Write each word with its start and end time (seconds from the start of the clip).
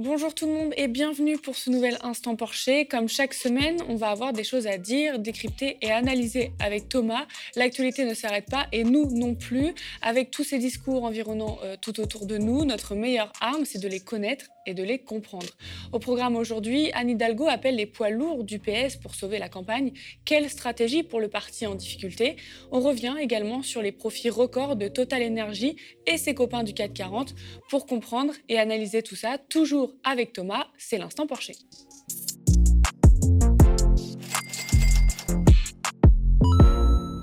Bonjour 0.00 0.32
tout 0.32 0.46
le 0.46 0.52
monde 0.52 0.72
et 0.76 0.86
bienvenue 0.86 1.38
pour 1.38 1.56
ce 1.56 1.70
nouvel 1.70 1.98
Instant 2.04 2.36
Porsche. 2.36 2.86
Comme 2.88 3.08
chaque 3.08 3.34
semaine, 3.34 3.78
on 3.88 3.96
va 3.96 4.10
avoir 4.10 4.32
des 4.32 4.44
choses 4.44 4.68
à 4.68 4.78
dire, 4.78 5.18
décrypter 5.18 5.76
et 5.82 5.90
analyser 5.90 6.52
avec 6.60 6.88
Thomas. 6.88 7.26
L'actualité 7.56 8.04
ne 8.04 8.14
s'arrête 8.14 8.48
pas 8.48 8.68
et 8.70 8.84
nous 8.84 9.10
non 9.10 9.34
plus. 9.34 9.74
Avec 10.00 10.30
tous 10.30 10.44
ces 10.44 10.58
discours 10.58 11.02
environnant 11.02 11.58
euh, 11.64 11.74
tout 11.82 11.98
autour 11.98 12.26
de 12.26 12.38
nous, 12.38 12.64
notre 12.64 12.94
meilleure 12.94 13.32
arme, 13.40 13.64
c'est 13.64 13.80
de 13.80 13.88
les 13.88 13.98
connaître 13.98 14.44
et 14.66 14.74
de 14.74 14.84
les 14.84 15.00
comprendre. 15.00 15.48
Au 15.92 15.98
programme 15.98 16.36
aujourd'hui, 16.36 16.92
Anne 16.92 17.10
Hidalgo 17.10 17.48
appelle 17.48 17.74
les 17.74 17.86
poids 17.86 18.10
lourds 18.10 18.44
du 18.44 18.60
PS 18.60 18.96
pour 19.02 19.16
sauver 19.16 19.38
la 19.38 19.48
campagne. 19.48 19.92
Quelle 20.24 20.48
stratégie 20.48 21.02
pour 21.02 21.18
le 21.18 21.28
parti 21.28 21.66
en 21.66 21.74
difficulté? 21.74 22.36
On 22.70 22.80
revient 22.80 23.16
également 23.18 23.62
sur 23.62 23.82
les 23.82 23.92
profits 23.92 24.30
records 24.30 24.76
de 24.76 24.86
Total 24.86 25.22
Energy 25.24 25.74
et 26.06 26.18
ses 26.18 26.34
copains 26.34 26.62
du 26.62 26.74
440 26.74 27.34
pour 27.68 27.86
comprendre 27.86 28.34
et 28.48 28.58
analyser 28.58 29.02
tout 29.02 29.16
ça, 29.16 29.38
toujours 29.38 29.87
avec 30.04 30.32
Thomas, 30.32 30.66
c'est 30.76 30.98
l'instant 30.98 31.26
Porsche. 31.26 31.52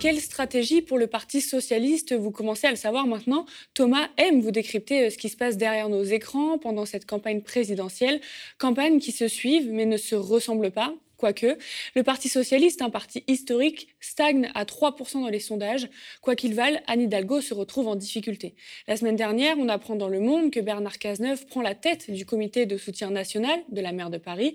Quelle 0.06 0.22
stratégie 0.22 0.84
pour 0.84 1.00
le 1.00 1.08
Parti 1.08 1.42
socialiste 1.42 2.14
Vous 2.14 2.30
commencez 2.30 2.68
à 2.68 2.70
le 2.70 2.76
savoir 2.76 3.08
maintenant. 3.08 3.48
Thomas 3.74 4.08
aime 4.18 4.40
vous 4.40 4.52
décrypter 4.52 5.06
euh, 5.06 5.10
ce 5.10 5.18
qui 5.18 5.30
se 5.30 5.36
passe 5.36 5.58
derrière 5.58 5.90
nos 5.90 6.04
écrans 6.04 6.60
pendant 6.60 6.86
cette 6.86 7.08
campagne 7.08 7.42
présidentielle. 7.42 8.22
Campagne 8.60 9.00
qui 9.00 9.12
se 9.12 9.28
suivent 9.28 9.72
mais 9.72 9.88
ne 9.88 9.98
se 9.98 10.14
ressemble 10.14 10.70
pas. 10.70 10.94
Quoique, 11.18 11.58
le 11.96 12.04
Parti 12.04 12.30
socialiste, 12.30 12.82
un 12.82 12.90
parti 12.90 13.24
historique, 13.28 13.88
stagne 14.00 14.52
à 14.54 14.66
3% 14.66 15.22
dans 15.22 15.30
les 15.30 15.40
sondages. 15.40 15.88
Quoi 16.22 16.36
qu'il 16.36 16.54
vaille, 16.54 16.82
Anne 16.88 17.02
Hidalgo 17.02 17.42
se 17.42 17.54
retrouve 17.54 17.88
en 17.88 17.96
difficulté. 17.96 18.56
La 18.88 18.98
semaine 18.98 19.16
dernière, 19.16 19.56
on 19.58 19.70
apprend 19.70 19.96
dans 19.96 20.10
Le 20.10 20.20
Monde 20.20 20.52
que 20.52 20.60
Bernard 20.60 20.98
Cazeneuve 21.00 21.46
prend 21.46 21.62
la 21.62 21.76
tête 21.76 22.12
du 22.12 22.26
comité 22.26 22.66
de 22.66 22.78
soutien 22.78 23.12
national 23.12 23.60
de 23.70 23.82
la 23.82 23.92
maire 23.92 24.10
de 24.10 24.18
Paris. 24.18 24.54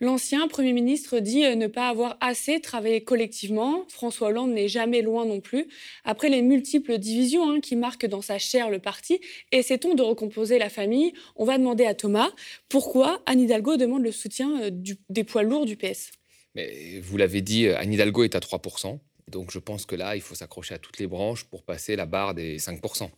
L'ancien 0.00 0.48
Premier 0.48 0.72
ministre 0.72 1.18
dit 1.18 1.42
ne 1.56 1.66
pas 1.66 1.88
avoir 1.88 2.16
assez 2.20 2.60
travaillé 2.60 3.02
collectivement. 3.02 3.84
François 3.88 4.28
Hollande 4.28 4.52
n'est 4.52 4.68
jamais 4.68 5.02
loin 5.02 5.24
non 5.24 5.40
plus. 5.40 5.66
Après 6.04 6.28
les 6.28 6.42
multiples 6.42 6.98
divisions 6.98 7.50
hein, 7.50 7.60
qui 7.60 7.76
marquent 7.76 8.06
dans 8.06 8.22
sa 8.22 8.38
chair 8.38 8.70
le 8.70 8.78
parti, 8.78 9.20
essaie-t-on 9.50 9.94
de 9.94 10.02
recomposer 10.02 10.58
la 10.58 10.68
famille? 10.68 11.12
On 11.36 11.44
va 11.44 11.58
demander 11.58 11.86
à 11.86 11.94
Thomas 11.94 12.30
pourquoi 12.68 13.22
Anne 13.26 13.40
Hidalgo 13.40 13.76
demande 13.76 14.02
le 14.02 14.12
soutien 14.12 14.62
euh, 14.62 14.70
des 15.08 15.24
poids 15.24 15.42
lourds 15.42 15.66
du 15.66 15.76
PS. 15.76 16.11
Mais 16.54 17.00
vous 17.00 17.16
l'avez 17.16 17.40
dit, 17.40 17.68
Anne 17.68 17.92
Hidalgo 17.92 18.24
est 18.24 18.34
à 18.34 18.40
3%. 18.40 18.98
Donc 19.28 19.50
je 19.50 19.58
pense 19.58 19.86
que 19.86 19.96
là, 19.96 20.16
il 20.16 20.22
faut 20.22 20.34
s'accrocher 20.34 20.74
à 20.74 20.78
toutes 20.78 20.98
les 20.98 21.06
branches 21.06 21.44
pour 21.44 21.62
passer 21.62 21.96
la 21.96 22.06
barre 22.06 22.34
des 22.34 22.58
5%. 22.58 23.10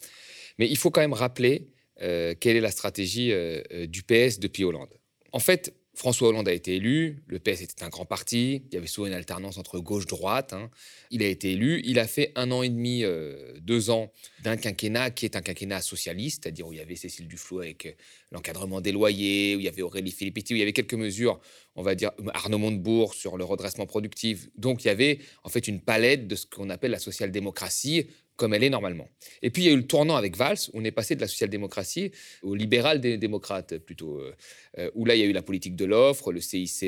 Mais 0.59 0.69
il 0.69 0.77
faut 0.77 0.91
quand 0.91 1.01
même 1.01 1.13
rappeler 1.13 1.69
euh, 2.03 2.35
quelle 2.39 2.57
est 2.57 2.61
la 2.61 2.71
stratégie 2.71 3.33
euh, 3.33 3.63
euh, 3.73 3.87
du 3.87 4.03
PS 4.03 4.39
depuis 4.39 4.65
Hollande. 4.65 4.91
En 5.33 5.41
fait, 5.41 5.75
François 5.95 6.29
Hollande 6.29 6.49
a 6.49 6.53
été 6.53 6.75
élu, 6.75 7.23
le 7.29 7.39
PS 7.39 7.63
était 7.63 7.85
un 7.85 7.89
grand 7.89 8.05
parti, 8.05 8.63
il 8.69 8.75
y 8.75 8.77
avait 8.77 8.89
souvent 8.89 9.07
une 9.07 9.15
alternance 9.15 9.59
entre 9.59 9.79
gauche-droite. 9.79 10.53
Hein. 10.53 10.71
Il 11.11 11.23
a 11.23 11.27
été 11.27 11.53
élu, 11.53 11.83
il 11.85 12.01
a 12.01 12.07
fait 12.09 12.33
un 12.35 12.51
an 12.51 12.63
et 12.65 12.69
demi, 12.69 13.05
euh, 13.05 13.55
deux 13.61 13.91
ans 13.91 14.11
d'un 14.43 14.57
quinquennat 14.57 15.13
qui 15.13 15.25
est 15.25 15.37
un 15.37 15.41
quinquennat 15.41 15.81
socialiste, 15.81 16.43
c'est-à-dire 16.43 16.67
où 16.67 16.73
il 16.73 16.79
y 16.79 16.83
avait 16.83 16.97
Cécile 16.97 17.29
Duflot 17.29 17.61
avec 17.61 17.87
euh, 17.87 17.93
l'encadrement 18.35 18.81
des 18.81 18.93
loyers, 18.93 19.57
où 19.57 19.61
il 19.61 19.65
y 19.65 19.69
avait 19.69 19.83
Aurélie 19.83 20.11
Filippetti, 20.11 20.53
où 20.53 20.57
il 20.57 20.61
y 20.61 20.63
avait 20.63 20.73
quelques 20.73 20.95
mesures, 20.95 21.41
on 21.77 21.83
va 21.83 21.95
dire 21.95 22.11
Arnaud 22.35 22.59
Montebourg 22.59 23.15
sur 23.15 23.37
le 23.37 23.45
redressement 23.45 23.87
productif. 23.87 24.49
Donc 24.57 24.85
il 24.85 24.89
y 24.89 24.91
avait 24.91 25.21
en 25.45 25.49
fait 25.49 25.67
une 25.69 25.81
palette 25.81 26.27
de 26.27 26.35
ce 26.35 26.45
qu'on 26.47 26.69
appelle 26.69 26.91
la 26.91 26.99
social-démocratie, 26.99 28.09
comme 28.37 28.53
elle 28.53 28.65
est 28.65 28.71
normalement. 28.71 29.09
Et 29.43 29.51
puis 29.51 29.63
il 29.63 29.67
y 29.67 29.69
a 29.69 29.73
eu 29.73 29.77
le 29.77 29.87
tournant 29.87 30.17
avec 30.17 30.37
Valls, 30.37 30.59
où 30.73 30.81
on 30.81 30.85
est 30.85 30.91
passé 30.91 31.15
de 31.15 31.21
la 31.21 31.29
social-démocratie 31.29 32.11
au 32.43 32.57
libéral 32.57 33.01
des 33.01 33.17
démocrates 33.17 33.79
plutôt, 33.79 34.19
euh, 34.19 34.35
euh, 34.79 34.91
où 34.95 35.05
là 35.05 35.15
il 35.15 35.21
y 35.21 35.23
a 35.23 35.27
eu 35.27 35.33
la 35.33 35.43
politique 35.43 35.77
de 35.77 35.85
l'offre, 35.85 36.33
le 36.33 36.41
CICE, 36.41 36.83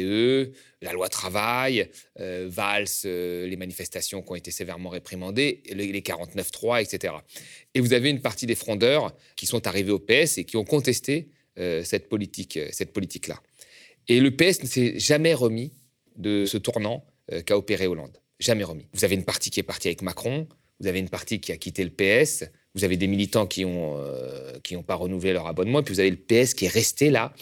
la 0.82 0.92
loi 0.92 1.08
travail, 1.08 1.88
euh, 2.18 2.46
Valls, 2.50 2.88
les 3.04 3.56
manifestations 3.56 4.22
qui 4.22 4.32
ont 4.32 4.34
été 4.34 4.50
sévèrement 4.50 4.90
réprimandées, 4.90 5.62
les 5.70 6.02
49-3, 6.02 6.82
etc. 6.82 7.14
Et 7.74 7.80
vous 7.80 7.92
avez 7.92 8.10
une 8.10 8.20
partie 8.20 8.46
des 8.46 8.56
frondeurs 8.56 9.16
qui 9.36 9.46
sont 9.46 9.68
arrivés 9.68 9.92
au 9.92 10.00
PS 10.00 10.38
et 10.38 10.44
qui 10.44 10.56
ont 10.56 10.64
contesté 10.64 11.28
cette 11.56 12.08
politique, 12.08 12.58
cette 12.70 12.92
politique-là. 12.92 13.40
Et 14.08 14.20
le 14.20 14.30
PS 14.30 14.62
ne 14.62 14.68
s'est 14.68 14.98
jamais 14.98 15.34
remis 15.34 15.72
de 16.16 16.44
ce 16.46 16.58
tournant 16.58 17.04
qu'a 17.44 17.56
opéré 17.56 17.86
Hollande. 17.86 18.18
Jamais 18.38 18.64
remis. 18.64 18.86
Vous 18.92 19.04
avez 19.04 19.14
une 19.14 19.24
partie 19.24 19.50
qui 19.50 19.60
est 19.60 19.64
partie 19.64 19.88
avec 19.88 20.02
Macron, 20.02 20.46
vous 20.80 20.86
avez 20.86 20.98
une 20.98 21.08
partie 21.08 21.40
qui 21.40 21.52
a 21.52 21.56
quitté 21.56 21.84
le 21.84 21.90
PS, 21.90 22.44
vous 22.74 22.84
avez 22.84 22.96
des 22.96 23.06
militants 23.06 23.46
qui 23.46 23.64
n'ont 23.64 23.96
euh, 23.98 24.82
pas 24.86 24.94
renouvelé 24.94 25.32
leur 25.32 25.46
abonnement, 25.46 25.80
et 25.80 25.82
puis 25.82 25.94
vous 25.94 26.00
avez 26.00 26.10
le 26.10 26.16
PS 26.16 26.52
qui 26.54 26.66
est 26.66 26.72
resté 26.72 27.10
là, 27.10 27.32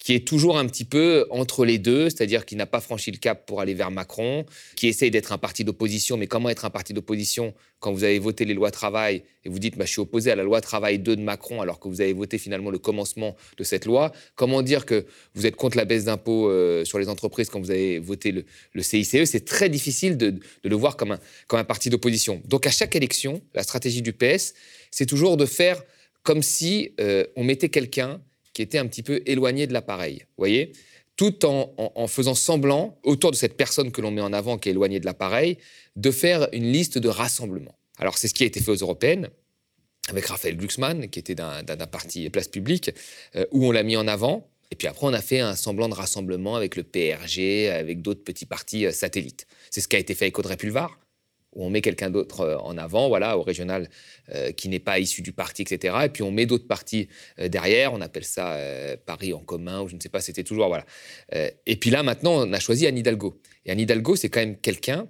qui 0.00 0.14
est 0.14 0.26
toujours 0.26 0.58
un 0.58 0.66
petit 0.66 0.86
peu 0.86 1.26
entre 1.30 1.66
les 1.66 1.78
deux, 1.78 2.08
c'est-à-dire 2.08 2.46
qui 2.46 2.56
n'a 2.56 2.66
pas 2.66 2.80
franchi 2.80 3.10
le 3.12 3.18
cap 3.18 3.44
pour 3.46 3.60
aller 3.60 3.74
vers 3.74 3.90
Macron, 3.90 4.46
qui 4.74 4.88
essaye 4.88 5.10
d'être 5.10 5.30
un 5.30 5.38
parti 5.38 5.62
d'opposition. 5.62 6.16
Mais 6.16 6.26
comment 6.26 6.48
être 6.48 6.64
un 6.64 6.70
parti 6.70 6.94
d'opposition 6.94 7.54
quand 7.80 7.92
vous 7.92 8.02
avez 8.02 8.18
voté 8.18 8.46
les 8.46 8.54
lois 8.54 8.70
travail 8.70 9.22
et 9.44 9.50
vous 9.50 9.58
dites 9.58 9.76
bah, 9.76 9.84
je 9.84 9.90
suis 9.90 10.00
opposé 10.00 10.30
à 10.30 10.36
la 10.36 10.42
loi 10.42 10.60
travail 10.62 10.98
2 10.98 11.16
de 11.16 11.22
Macron 11.22 11.60
alors 11.60 11.80
que 11.80 11.88
vous 11.88 12.00
avez 12.00 12.14
voté 12.14 12.38
finalement 12.38 12.70
le 12.70 12.78
commencement 12.78 13.36
de 13.58 13.64
cette 13.64 13.84
loi 13.84 14.12
Comment 14.36 14.62
dire 14.62 14.86
que 14.86 15.06
vous 15.34 15.46
êtes 15.46 15.56
contre 15.56 15.76
la 15.76 15.84
baisse 15.84 16.04
d'impôts 16.04 16.48
euh, 16.48 16.84
sur 16.86 16.98
les 16.98 17.08
entreprises 17.10 17.50
quand 17.50 17.60
vous 17.60 17.70
avez 17.70 17.98
voté 17.98 18.32
le, 18.32 18.82
CICE 18.82 19.24
C'est 19.24 19.44
très 19.44 19.68
difficile 19.68 20.16
de, 20.16 20.34
le 20.64 20.76
voir 20.76 20.96
comme 20.96 21.12
un, 21.12 21.20
comme 21.46 21.58
un 21.58 21.64
parti 21.64 21.90
d'opposition. 21.90 22.40
Donc 22.46 22.66
à 22.66 22.70
chaque 22.70 22.96
élection, 22.96 23.42
la 23.54 23.62
stratégie 23.62 24.02
du 24.02 24.14
PS, 24.14 24.54
c'est 24.90 25.06
toujours 25.06 25.36
de 25.36 25.44
faire 25.44 25.82
comme 26.22 26.42
si 26.42 26.94
euh, 27.00 27.26
on 27.36 27.44
mettait 27.44 27.68
quelqu'un 27.68 28.20
qui 28.60 28.64
était 28.64 28.76
un 28.76 28.86
petit 28.86 29.02
peu 29.02 29.22
éloigné 29.24 29.66
de 29.66 29.72
l'appareil, 29.72 30.26
voyez? 30.36 30.72
Tout 31.16 31.46
en, 31.46 32.06
faisant 32.08 32.34
semblant, 32.34 32.98
autour 33.04 33.30
de 33.30 33.36
cette 33.36 33.56
personne 33.56 33.90
que 33.90 34.02
l'on 34.02 34.10
met 34.10 34.20
en 34.20 34.34
avant 34.34 34.58
qui 34.58 34.68
est 34.68 34.72
éloignée 34.72 35.00
de 35.00 35.06
l'appareil, 35.06 35.56
de 35.96 36.10
faire 36.10 36.46
une 36.52 36.70
liste 36.70 36.98
de 36.98 37.08
rassemblements. 37.08 37.74
Alors 37.96 38.18
c'est 38.18 38.28
ce 38.28 38.34
qui 38.34 38.42
a 38.42 38.46
été 38.46 38.60
fait 38.60 38.70
aux 38.70 38.76
européennes, 38.76 39.30
avec 40.10 40.26
Raphaël 40.26 40.58
Glucksmann, 40.58 41.08
qui 41.08 41.18
était 41.18 41.34
d'un 41.34 41.62
parti 41.90 42.28
Place 42.28 42.48
Publique, 42.48 42.90
euh, 43.34 43.46
où 43.50 43.66
on 43.66 43.70
l'a 43.70 43.82
mis 43.82 43.96
en 43.96 44.06
avant. 44.06 44.46
Et 44.70 44.76
puis 44.76 44.86
après, 44.86 45.06
on 45.06 45.14
a 45.14 45.22
fait 45.22 45.40
un 45.40 45.56
semblant 45.56 45.88
de 45.88 45.94
rassemblement 45.94 46.54
avec 46.54 46.76
le 46.76 46.82
PRG, 46.82 47.70
avec 47.70 48.02
d'autres 48.02 48.24
petits 48.24 48.46
partis 48.46 48.84
euh, 48.84 48.92
satellites. 48.92 49.46
C'est 49.70 49.80
ce 49.80 49.88
qui 49.88 49.96
a 49.96 49.98
été 49.98 50.14
fait 50.14 50.26
avec 50.26 50.38
Audrey 50.38 50.58
Pulvar, 50.58 50.98
où 51.54 51.64
on 51.64 51.70
met 51.70 51.80
quelqu'un 51.80 52.10
d'autre 52.10 52.40
euh, 52.40 52.56
en 52.58 52.78
avant, 52.78 53.08
voilà, 53.08 53.36
au 53.36 53.42
régional, 53.42 53.88
euh, 54.34 54.52
qui 54.52 54.68
n'est 54.68 54.78
pas 54.80 54.98
issu 54.98 55.22
du 55.22 55.32
parti, 55.32 55.62
etc. 55.62 55.94
Et 56.04 56.08
puis 56.08 56.22
on 56.22 56.30
met 56.30 56.46
d'autres 56.46 56.66
partis 56.66 57.08
euh, 57.38 57.48
derrière, 57.48 57.92
on 57.92 58.00
appelle 58.00 58.24
ça 58.24 58.58
Paris 59.06 59.32
en 59.32 59.40
commun, 59.40 59.82
ou 59.82 59.88
je 59.88 59.96
ne 59.96 60.00
sais 60.00 60.08
pas, 60.08 60.20
c'était 60.20 60.44
toujours, 60.44 60.68
voilà. 60.68 60.84
et 61.32 61.76
puis 61.76 61.90
là, 61.90 62.02
maintenant, 62.02 62.46
on 62.46 62.52
a 62.52 62.60
choisi 62.60 62.86
Anne 62.86 62.98
Hidalgo. 62.98 63.40
Et 63.64 63.70
Anne 63.70 63.80
Hidalgo, 63.80 64.16
c'est 64.16 64.28
quand 64.28 64.40
même 64.40 64.56
quelqu'un 64.56 65.08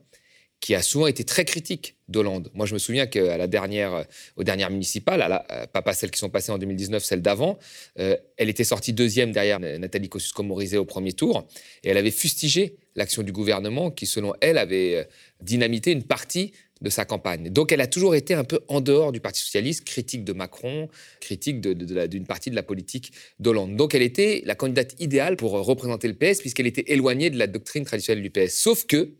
qui 0.60 0.74
a 0.74 0.82
souvent 0.82 1.06
été 1.06 1.24
très 1.24 1.44
critique 1.44 1.96
d'Hollande. 2.08 2.50
Moi, 2.54 2.66
je 2.66 2.74
me 2.74 2.78
souviens 2.78 3.06
qu'à 3.06 3.38
la 3.38 3.46
dernière, 3.46 4.04
aux 4.36 4.44
dernières 4.44 4.70
municipales, 4.70 5.22
à 5.22 5.66
pas, 5.66 5.92
celles 5.94 6.10
qui 6.10 6.18
sont 6.18 6.28
passées 6.28 6.52
en 6.52 6.58
2019, 6.58 7.02
celles 7.02 7.22
d'avant, 7.22 7.58
elle 7.96 8.18
était 8.48 8.64
sortie 8.64 8.92
deuxième 8.92 9.32
derrière 9.32 9.58
Nathalie 9.58 10.08
Kosciusko-Morizet 10.08 10.76
au 10.76 10.84
premier 10.84 11.12
tour, 11.12 11.46
et 11.82 11.88
elle 11.90 11.96
avait 11.96 12.10
fustigé 12.10 12.76
l'action 12.96 13.22
du 13.22 13.32
gouvernement 13.32 13.90
qui, 13.90 14.06
selon 14.06 14.34
elle, 14.40 14.58
avait 14.58 14.96
euh, 14.96 15.04
dynamité 15.40 15.92
une 15.92 16.04
partie 16.04 16.52
de 16.80 16.88
sa 16.88 17.04
campagne. 17.04 17.50
Donc 17.50 17.72
elle 17.72 17.82
a 17.82 17.86
toujours 17.86 18.14
été 18.14 18.32
un 18.32 18.44
peu 18.44 18.60
en 18.68 18.80
dehors 18.80 19.12
du 19.12 19.20
Parti 19.20 19.40
socialiste, 19.40 19.84
critique 19.84 20.24
de 20.24 20.32
Macron, 20.32 20.88
critique 21.20 21.60
d'une 21.60 22.26
partie 22.26 22.50
de 22.50 22.56
la 22.56 22.62
politique 22.62 23.12
d'Hollande. 23.38 23.76
Donc 23.76 23.94
elle 23.94 24.00
était 24.02 24.42
la 24.46 24.54
candidate 24.54 24.94
idéale 24.98 25.36
pour 25.36 25.52
représenter 25.52 26.08
le 26.08 26.14
PS 26.14 26.40
puisqu'elle 26.40 26.66
était 26.66 26.90
éloignée 26.90 27.28
de 27.28 27.38
la 27.38 27.46
doctrine 27.46 27.84
traditionnelle 27.84 28.22
du 28.22 28.30
PS. 28.30 28.54
Sauf 28.54 28.86
que 28.86 29.10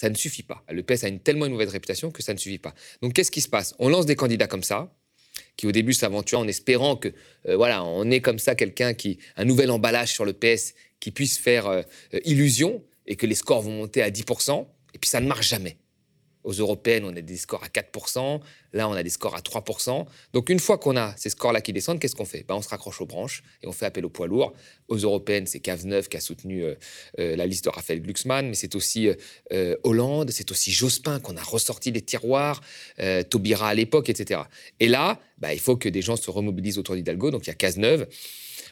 ça 0.00 0.08
ne 0.08 0.14
suffit 0.14 0.42
pas. 0.42 0.64
Le 0.70 0.82
PS 0.82 1.04
a 1.04 1.08
une 1.08 1.20
tellement 1.20 1.44
une 1.44 1.52
mauvaise 1.52 1.68
réputation 1.68 2.10
que 2.10 2.22
ça 2.22 2.32
ne 2.32 2.38
suffit 2.38 2.58
pas. 2.58 2.74
Donc 3.02 3.12
qu'est-ce 3.12 3.30
qui 3.30 3.42
se 3.42 3.50
passe? 3.50 3.74
On 3.78 3.90
lance 3.90 4.06
des 4.06 4.16
candidats 4.16 4.46
comme 4.46 4.62
ça, 4.62 4.90
qui 5.58 5.66
au 5.66 5.72
début 5.72 5.92
s'aventurent 5.92 6.38
en 6.38 6.48
espérant 6.48 6.96
que 6.96 7.08
euh, 7.46 7.54
voilà, 7.54 7.84
on 7.84 8.10
ait 8.10 8.22
comme 8.22 8.38
ça 8.38 8.54
quelqu'un 8.54 8.94
qui 8.94 9.18
un 9.36 9.44
nouvel 9.44 9.70
emballage 9.70 10.10
sur 10.10 10.24
le 10.24 10.32
PS 10.32 10.72
qui 11.00 11.10
puisse 11.10 11.36
faire 11.36 11.66
euh, 11.66 11.82
illusion 12.24 12.82
et 13.06 13.16
que 13.16 13.26
les 13.26 13.34
scores 13.34 13.60
vont 13.60 13.72
monter 13.72 14.00
à 14.00 14.08
10%, 14.08 14.66
et 14.94 14.98
puis 14.98 15.10
ça 15.10 15.20
ne 15.20 15.26
marche 15.26 15.50
jamais. 15.50 15.76
Aux 16.42 16.52
européennes, 16.52 17.04
on 17.04 17.14
a 17.14 17.20
des 17.20 17.36
scores 17.36 17.62
à 17.62 17.68
4%, 17.68 18.40
là 18.72 18.88
on 18.88 18.92
a 18.92 19.02
des 19.02 19.10
scores 19.10 19.34
à 19.34 19.40
3%. 19.40 20.06
Donc 20.32 20.48
une 20.48 20.58
fois 20.58 20.78
qu'on 20.78 20.96
a 20.96 21.14
ces 21.16 21.30
scores-là 21.30 21.60
qui 21.60 21.72
descendent, 21.72 22.00
qu'est-ce 22.00 22.16
qu'on 22.16 22.24
fait? 22.24 22.44
Ben, 22.48 22.54
On 22.54 22.62
se 22.62 22.68
raccroche 22.68 23.00
aux 23.00 23.06
branches 23.06 23.42
et 23.62 23.66
on 23.66 23.72
fait 23.72 23.86
appel 23.86 24.04
au 24.04 24.08
poids 24.08 24.26
lourd. 24.26 24.54
Aux 24.88 24.96
européennes, 24.96 25.46
c'est 25.46 25.60
Cazeneuve 25.60 26.08
qui 26.08 26.16
a 26.16 26.20
soutenu 26.20 26.64
euh, 26.64 26.74
euh, 27.18 27.36
la 27.36 27.46
liste 27.46 27.64
de 27.64 27.70
Raphaël 27.70 28.00
Glucksmann, 28.00 28.48
mais 28.48 28.54
c'est 28.54 28.74
aussi 28.74 29.08
euh, 29.52 29.76
Hollande, 29.84 30.30
c'est 30.30 30.50
aussi 30.50 30.72
Jospin 30.72 31.20
qu'on 31.20 31.36
a 31.36 31.42
ressorti 31.42 31.92
des 31.92 32.02
tiroirs, 32.02 32.60
Taubira 33.28 33.68
à 33.68 33.74
l'époque, 33.74 34.08
etc. 34.08 34.42
Et 34.78 34.88
là, 34.88 35.20
ben, 35.38 35.50
il 35.52 35.60
faut 35.60 35.76
que 35.76 35.88
des 35.88 36.02
gens 36.02 36.16
se 36.16 36.30
remobilisent 36.30 36.78
autour 36.78 36.94
d'Hidalgo, 36.94 37.30
donc 37.30 37.46
il 37.46 37.48
y 37.48 37.52
a 37.52 37.54
Cazeneuve. 37.54 38.06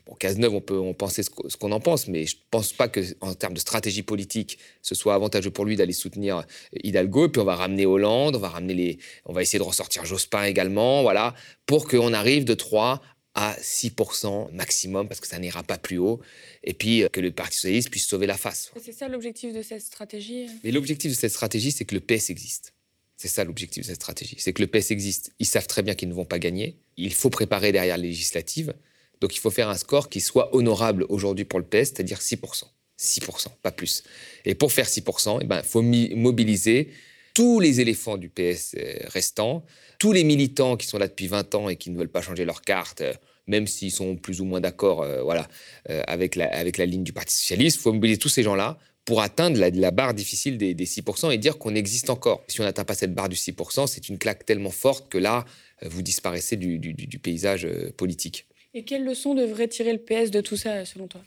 Bon, 0.08 0.14
Cazeneuve, 0.14 0.54
on 0.54 0.62
peut 0.62 0.78
en 0.78 0.94
penser 0.94 1.22
ce 1.22 1.56
qu'on 1.58 1.70
en 1.70 1.80
pense, 1.80 2.08
mais 2.08 2.24
je 2.24 2.36
ne 2.36 2.40
pense 2.50 2.72
pas 2.72 2.88
qu'en 2.88 3.34
termes 3.34 3.52
de 3.52 3.60
stratégie 3.60 4.02
politique, 4.02 4.58
ce 4.80 4.94
soit 4.94 5.14
avantageux 5.14 5.50
pour 5.50 5.66
lui 5.66 5.76
d'aller 5.76 5.92
soutenir 5.92 6.44
Hidalgo. 6.82 7.26
Et 7.26 7.28
puis 7.28 7.42
on 7.42 7.44
va 7.44 7.56
ramener 7.56 7.84
Hollande, 7.84 8.34
on 8.36 8.38
va 8.38 8.48
ramener 8.48 8.72
les, 8.72 8.98
on 9.26 9.34
va 9.34 9.42
essayer 9.42 9.58
de 9.58 9.64
ressortir 9.64 10.06
Jospin 10.06 10.44
également, 10.44 11.02
voilà, 11.02 11.34
pour 11.66 11.86
qu'on 11.86 12.14
arrive 12.14 12.46
de 12.46 12.54
3 12.54 13.02
à 13.34 13.54
6% 13.60 14.50
maximum, 14.52 15.08
parce 15.08 15.20
que 15.20 15.26
ça 15.26 15.38
n'ira 15.38 15.62
pas 15.62 15.76
plus 15.76 15.98
haut, 15.98 16.20
et 16.64 16.72
puis 16.72 17.04
euh, 17.04 17.08
que 17.08 17.20
le 17.20 17.30
Parti 17.30 17.56
socialiste 17.56 17.90
puisse 17.90 18.06
sauver 18.06 18.26
la 18.26 18.38
face. 18.38 18.72
C'est 18.82 18.92
ça 18.92 19.08
l'objectif 19.08 19.52
de 19.52 19.60
cette 19.60 19.82
stratégie 19.82 20.44
euh 20.44 20.52
Mais 20.64 20.70
l'objectif 20.72 21.12
de 21.12 21.16
cette 21.16 21.32
stratégie, 21.32 21.70
c'est 21.70 21.84
que 21.84 21.94
le 21.94 22.00
PS 22.00 22.30
existe. 22.30 22.72
C'est 23.18 23.28
ça 23.28 23.44
l'objectif 23.44 23.82
de 23.82 23.86
cette 23.86 23.96
stratégie. 23.96 24.36
C'est 24.38 24.52
que 24.52 24.62
le 24.62 24.68
PS 24.68 24.90
existe. 24.92 25.32
Ils 25.38 25.46
savent 25.46 25.66
très 25.66 25.82
bien 25.82 25.94
qu'ils 25.94 26.08
ne 26.08 26.14
vont 26.14 26.24
pas 26.24 26.38
gagner. 26.38 26.78
Il 26.96 27.12
faut 27.12 27.30
préparer 27.30 27.72
derrière 27.72 27.96
les 27.96 28.08
législatives. 28.08 28.74
Donc 29.20 29.34
il 29.34 29.40
faut 29.40 29.50
faire 29.50 29.68
un 29.68 29.76
score 29.76 30.08
qui 30.08 30.20
soit 30.20 30.54
honorable 30.54 31.04
aujourd'hui 31.08 31.44
pour 31.44 31.58
le 31.58 31.64
PS, 31.64 31.90
c'est-à-dire 31.90 32.18
6%. 32.18 32.64
6%, 32.98 33.46
pas 33.62 33.70
plus. 33.70 34.02
Et 34.44 34.54
pour 34.54 34.72
faire 34.72 34.86
6%, 34.86 35.38
il 35.40 35.44
eh 35.44 35.46
ben, 35.46 35.62
faut 35.62 35.82
mobiliser 35.82 36.90
tous 37.34 37.60
les 37.60 37.80
éléphants 37.80 38.16
du 38.16 38.28
PS 38.28 38.74
euh, 38.76 38.94
restants, 39.06 39.64
tous 40.00 40.12
les 40.12 40.24
militants 40.24 40.76
qui 40.76 40.88
sont 40.88 40.98
là 40.98 41.06
depuis 41.06 41.28
20 41.28 41.54
ans 41.54 41.68
et 41.68 41.76
qui 41.76 41.90
ne 41.90 41.96
veulent 41.96 42.08
pas 42.08 42.22
changer 42.22 42.44
leur 42.44 42.62
carte, 42.62 43.00
euh, 43.00 43.12
même 43.46 43.68
s'ils 43.68 43.92
sont 43.92 44.16
plus 44.16 44.40
ou 44.40 44.44
moins 44.44 44.60
d'accord 44.60 45.02
euh, 45.02 45.22
voilà, 45.22 45.46
avec, 46.08 46.34
la, 46.34 46.64
ligne 46.64 47.04
du 47.04 47.12
Parti 47.12 47.34
socialiste, 47.34 47.76
il 47.76 47.80
faut 47.80 47.92
mobiliser 47.92 48.18
tous 48.18 48.28
ces 48.28 48.42
gens-là 48.42 48.78
pour 49.04 49.22
atteindre 49.22 49.58
la, 49.58 49.90
barre 49.92 50.12
difficile 50.12 50.58
des, 50.58 50.74
6% 50.74 51.32
et 51.32 51.38
dire 51.38 51.56
qu'on 51.58 51.74
existe 51.74 52.10
encore. 52.10 52.42
Si 52.48 52.60
on 52.60 52.64
n'atteint 52.64 52.84
pas 52.84 52.94
cette 52.94 53.14
barre 53.14 53.28
du 53.28 53.36
6%, 53.36 53.86
c'est 53.86 54.08
une 54.08 54.18
claque 54.18 54.44
tellement 54.44 54.70
forte 54.70 55.08
que 55.08 55.16
là, 55.16 55.46
vous 55.82 56.02
disparaissez 56.02 56.56
du 56.56 57.18
paysage 57.22 57.66
politique. 57.96 58.48
Et 58.74 58.84
quelle 58.84 59.04
leçon 59.04 59.34
devrait 59.34 59.68
tirer 59.68 59.92
le 59.92 59.98
PS 59.98 60.30
de 60.30 60.40
tout 60.40 60.56
ça, 60.56 60.84
selon 60.84 61.08
toi? 61.08 61.22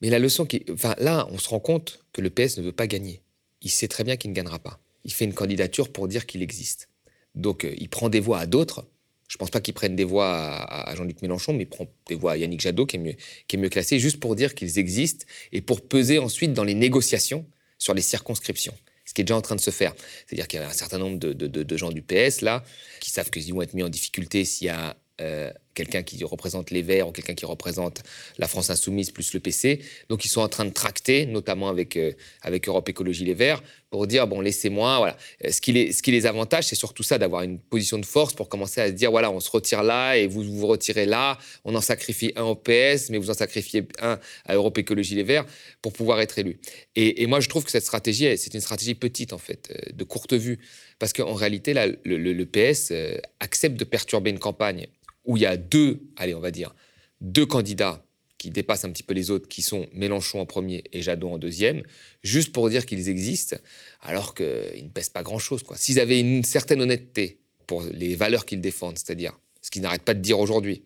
Mais 0.00 0.10
la 0.10 0.18
leçon 0.18 0.46
qui. 0.46 0.64
Enfin, 0.72 0.94
là, 0.98 1.28
on 1.30 1.38
se 1.38 1.48
rend 1.48 1.60
compte 1.60 2.04
que 2.12 2.20
le 2.20 2.30
PS 2.30 2.58
ne 2.58 2.62
veut 2.62 2.72
pas 2.72 2.86
gagner. 2.86 3.20
Il 3.62 3.70
sait 3.70 3.88
très 3.88 4.04
bien 4.04 4.16
qu'il 4.16 4.30
ne 4.30 4.34
gagnera 4.34 4.58
pas. 4.58 4.80
Il 5.04 5.12
fait 5.12 5.24
une 5.24 5.34
candidature 5.34 5.92
pour 5.92 6.08
dire 6.08 6.26
qu'il 6.26 6.42
existe. 6.42 6.88
Donc, 7.34 7.64
euh, 7.64 7.74
il 7.78 7.88
prend 7.88 8.08
des 8.08 8.20
voix 8.20 8.38
à 8.38 8.46
d'autres. 8.46 8.86
Je 9.28 9.36
ne 9.36 9.38
pense 9.38 9.50
pas 9.50 9.60
qu'il 9.60 9.74
prenne 9.74 9.94
des 9.94 10.04
voix 10.04 10.34
à, 10.34 10.92
Jean-Luc 10.96 11.22
Mélenchon, 11.22 11.52
mais 11.52 11.62
il 11.62 11.68
prend 11.68 11.86
des 12.08 12.16
voix 12.16 12.32
à 12.32 12.36
Yannick 12.36 12.60
Jadot, 12.60 12.84
qui 12.84 12.96
est 12.96 13.56
mieux, 13.56 13.68
classé, 13.68 14.00
juste 14.00 14.18
pour 14.18 14.34
dire 14.34 14.56
qu'ils 14.56 14.80
existent 14.80 15.24
et 15.52 15.60
pour 15.60 15.82
peser 15.82 16.18
ensuite 16.18 16.52
dans 16.52 16.64
les 16.64 16.74
négociations 16.74 17.46
sur 17.78 17.94
les 17.94 18.02
circonscriptions 18.02 18.74
ce 19.06 19.14
qui 19.14 19.22
est 19.22 19.24
déjà 19.24 19.36
en 19.36 19.40
train 19.40 19.56
de 19.56 19.60
se 19.60 19.70
faire. 19.70 19.92
C'est-à-dire 20.24 20.46
qu'il 20.46 20.60
y 20.60 20.62
a 20.62 20.68
un 20.68 20.72
certain 20.72 20.98
nombre 20.98 21.18
de, 21.18 21.32
de, 21.32 21.76
gens 21.76 21.90
du 21.90 22.00
PS, 22.00 22.42
là, 22.42 22.62
qui 23.00 23.10
savent 23.10 23.28
qu'ils 23.28 23.52
vont 23.52 23.60
être 23.60 23.74
mis 23.74 23.82
en 23.82 23.88
difficulté 23.88 24.44
s'il 24.44 24.68
y 24.68 24.70
a 24.70 24.96
euh, 25.20 25.50
quelqu'un 25.74 26.02
qui 26.02 26.22
représente 26.24 26.72
les 26.72 26.82
Verts 26.82 27.08
ou 27.08 27.12
quelqu'un 27.12 27.34
qui 27.34 27.46
représente 27.46 28.02
la 28.38 28.48
France 28.48 28.70
Insoumise 28.70 29.12
plus 29.12 29.32
le 29.32 29.40
PC. 29.40 29.80
Donc 30.08 30.24
ils 30.24 30.28
sont 30.28 30.40
en 30.40 30.48
train 30.48 30.64
de 30.64 30.72
tracter, 30.72 31.26
notamment 31.26 31.68
avec, 31.68 31.96
euh, 31.96 32.12
avec 32.42 32.68
Europe 32.68 32.88
Écologie 32.88 33.24
Les 33.24 33.34
Verts, 33.34 33.62
pour 33.88 34.06
dire, 34.06 34.26
bon, 34.26 34.40
laissez-moi, 34.40 34.98
voilà. 34.98 35.16
Euh, 35.44 35.50
ce 35.50 35.60
qui 35.60 35.72
les, 35.72 35.92
ce 35.92 36.02
qui 36.02 36.10
les 36.10 36.26
avantage, 36.26 36.64
c'est 36.66 36.74
surtout 36.74 37.02
ça, 37.02 37.18
d'avoir 37.18 37.42
une 37.42 37.58
position 37.58 37.98
de 37.98 38.04
force 38.04 38.34
pour 38.34 38.48
commencer 38.48 38.80
à 38.80 38.88
se 38.88 38.92
dire, 38.92 39.10
voilà, 39.10 39.30
on 39.30 39.40
se 39.40 39.50
retire 39.50 39.82
là 39.82 40.16
et 40.16 40.26
vous 40.26 40.42
vous 40.42 40.66
retirez 40.66 41.06
là, 41.06 41.38
on 41.64 41.74
en 41.74 41.80
sacrifie 41.80 42.32
un 42.36 42.44
au 42.44 42.56
PS, 42.56 43.10
mais 43.10 43.18
vous 43.18 43.30
en 43.30 43.34
sacrifiez 43.34 43.86
un 44.00 44.18
à 44.46 44.54
Europe 44.54 44.76
Écologie 44.76 45.14
Les 45.14 45.22
Verts 45.22 45.46
pour 45.82 45.92
pouvoir 45.92 46.20
être 46.20 46.38
élu. 46.38 46.58
Et, 46.96 47.26
moi, 47.26 47.40
je 47.40 47.48
trouve 47.48 47.64
que 47.64 47.70
cette 47.70 47.84
stratégie, 47.84 48.36
c'est 48.36 48.54
une 48.54 48.60
stratégie 48.60 48.94
petite, 48.94 49.32
en 49.32 49.38
fait, 49.38 49.72
de 49.94 50.04
courte 50.04 50.34
vue. 50.34 50.58
Parce 50.98 51.12
qu'en 51.14 51.32
réalité, 51.32 51.72
là, 51.72 51.86
le, 51.86 52.16
le 52.16 52.46
PS 52.46 52.92
accepte 53.38 53.76
de 53.76 53.84
perturber 53.84 54.30
une 54.30 54.38
campagne 54.38 54.88
où 55.24 55.36
il 55.36 55.42
y 55.42 55.46
a 55.46 55.56
deux, 55.56 56.00
allez, 56.16 56.34
on 56.34 56.40
va 56.40 56.50
dire, 56.50 56.74
deux 57.20 57.46
candidats 57.46 58.04
qui 58.38 58.48
dépassent 58.48 58.86
un 58.86 58.90
petit 58.90 59.02
peu 59.02 59.12
les 59.12 59.30
autres, 59.30 59.48
qui 59.48 59.60
sont 59.60 59.86
Mélenchon 59.92 60.40
en 60.40 60.46
premier 60.46 60.82
et 60.92 61.02
Jadot 61.02 61.28
en 61.28 61.36
deuxième, 61.36 61.82
juste 62.22 62.52
pour 62.52 62.70
dire 62.70 62.86
qu'ils 62.86 63.10
existent, 63.10 63.56
alors 64.00 64.34
qu'ils 64.34 64.46
ne 64.82 64.88
pèsent 64.88 65.10
pas 65.10 65.22
grand-chose. 65.22 65.62
S'ils 65.76 66.00
avaient 66.00 66.20
une 66.20 66.42
certaine 66.42 66.80
honnêteté 66.80 67.38
pour 67.66 67.82
les 67.82 68.16
valeurs 68.16 68.46
qu'ils 68.46 68.62
défendent, 68.62 68.96
c'est-à-dire 68.96 69.38
ce 69.60 69.70
qu'ils 69.70 69.82
n'arrêtent 69.82 70.04
pas 70.04 70.14
de 70.14 70.20
dire 70.20 70.40
aujourd'hui, 70.40 70.84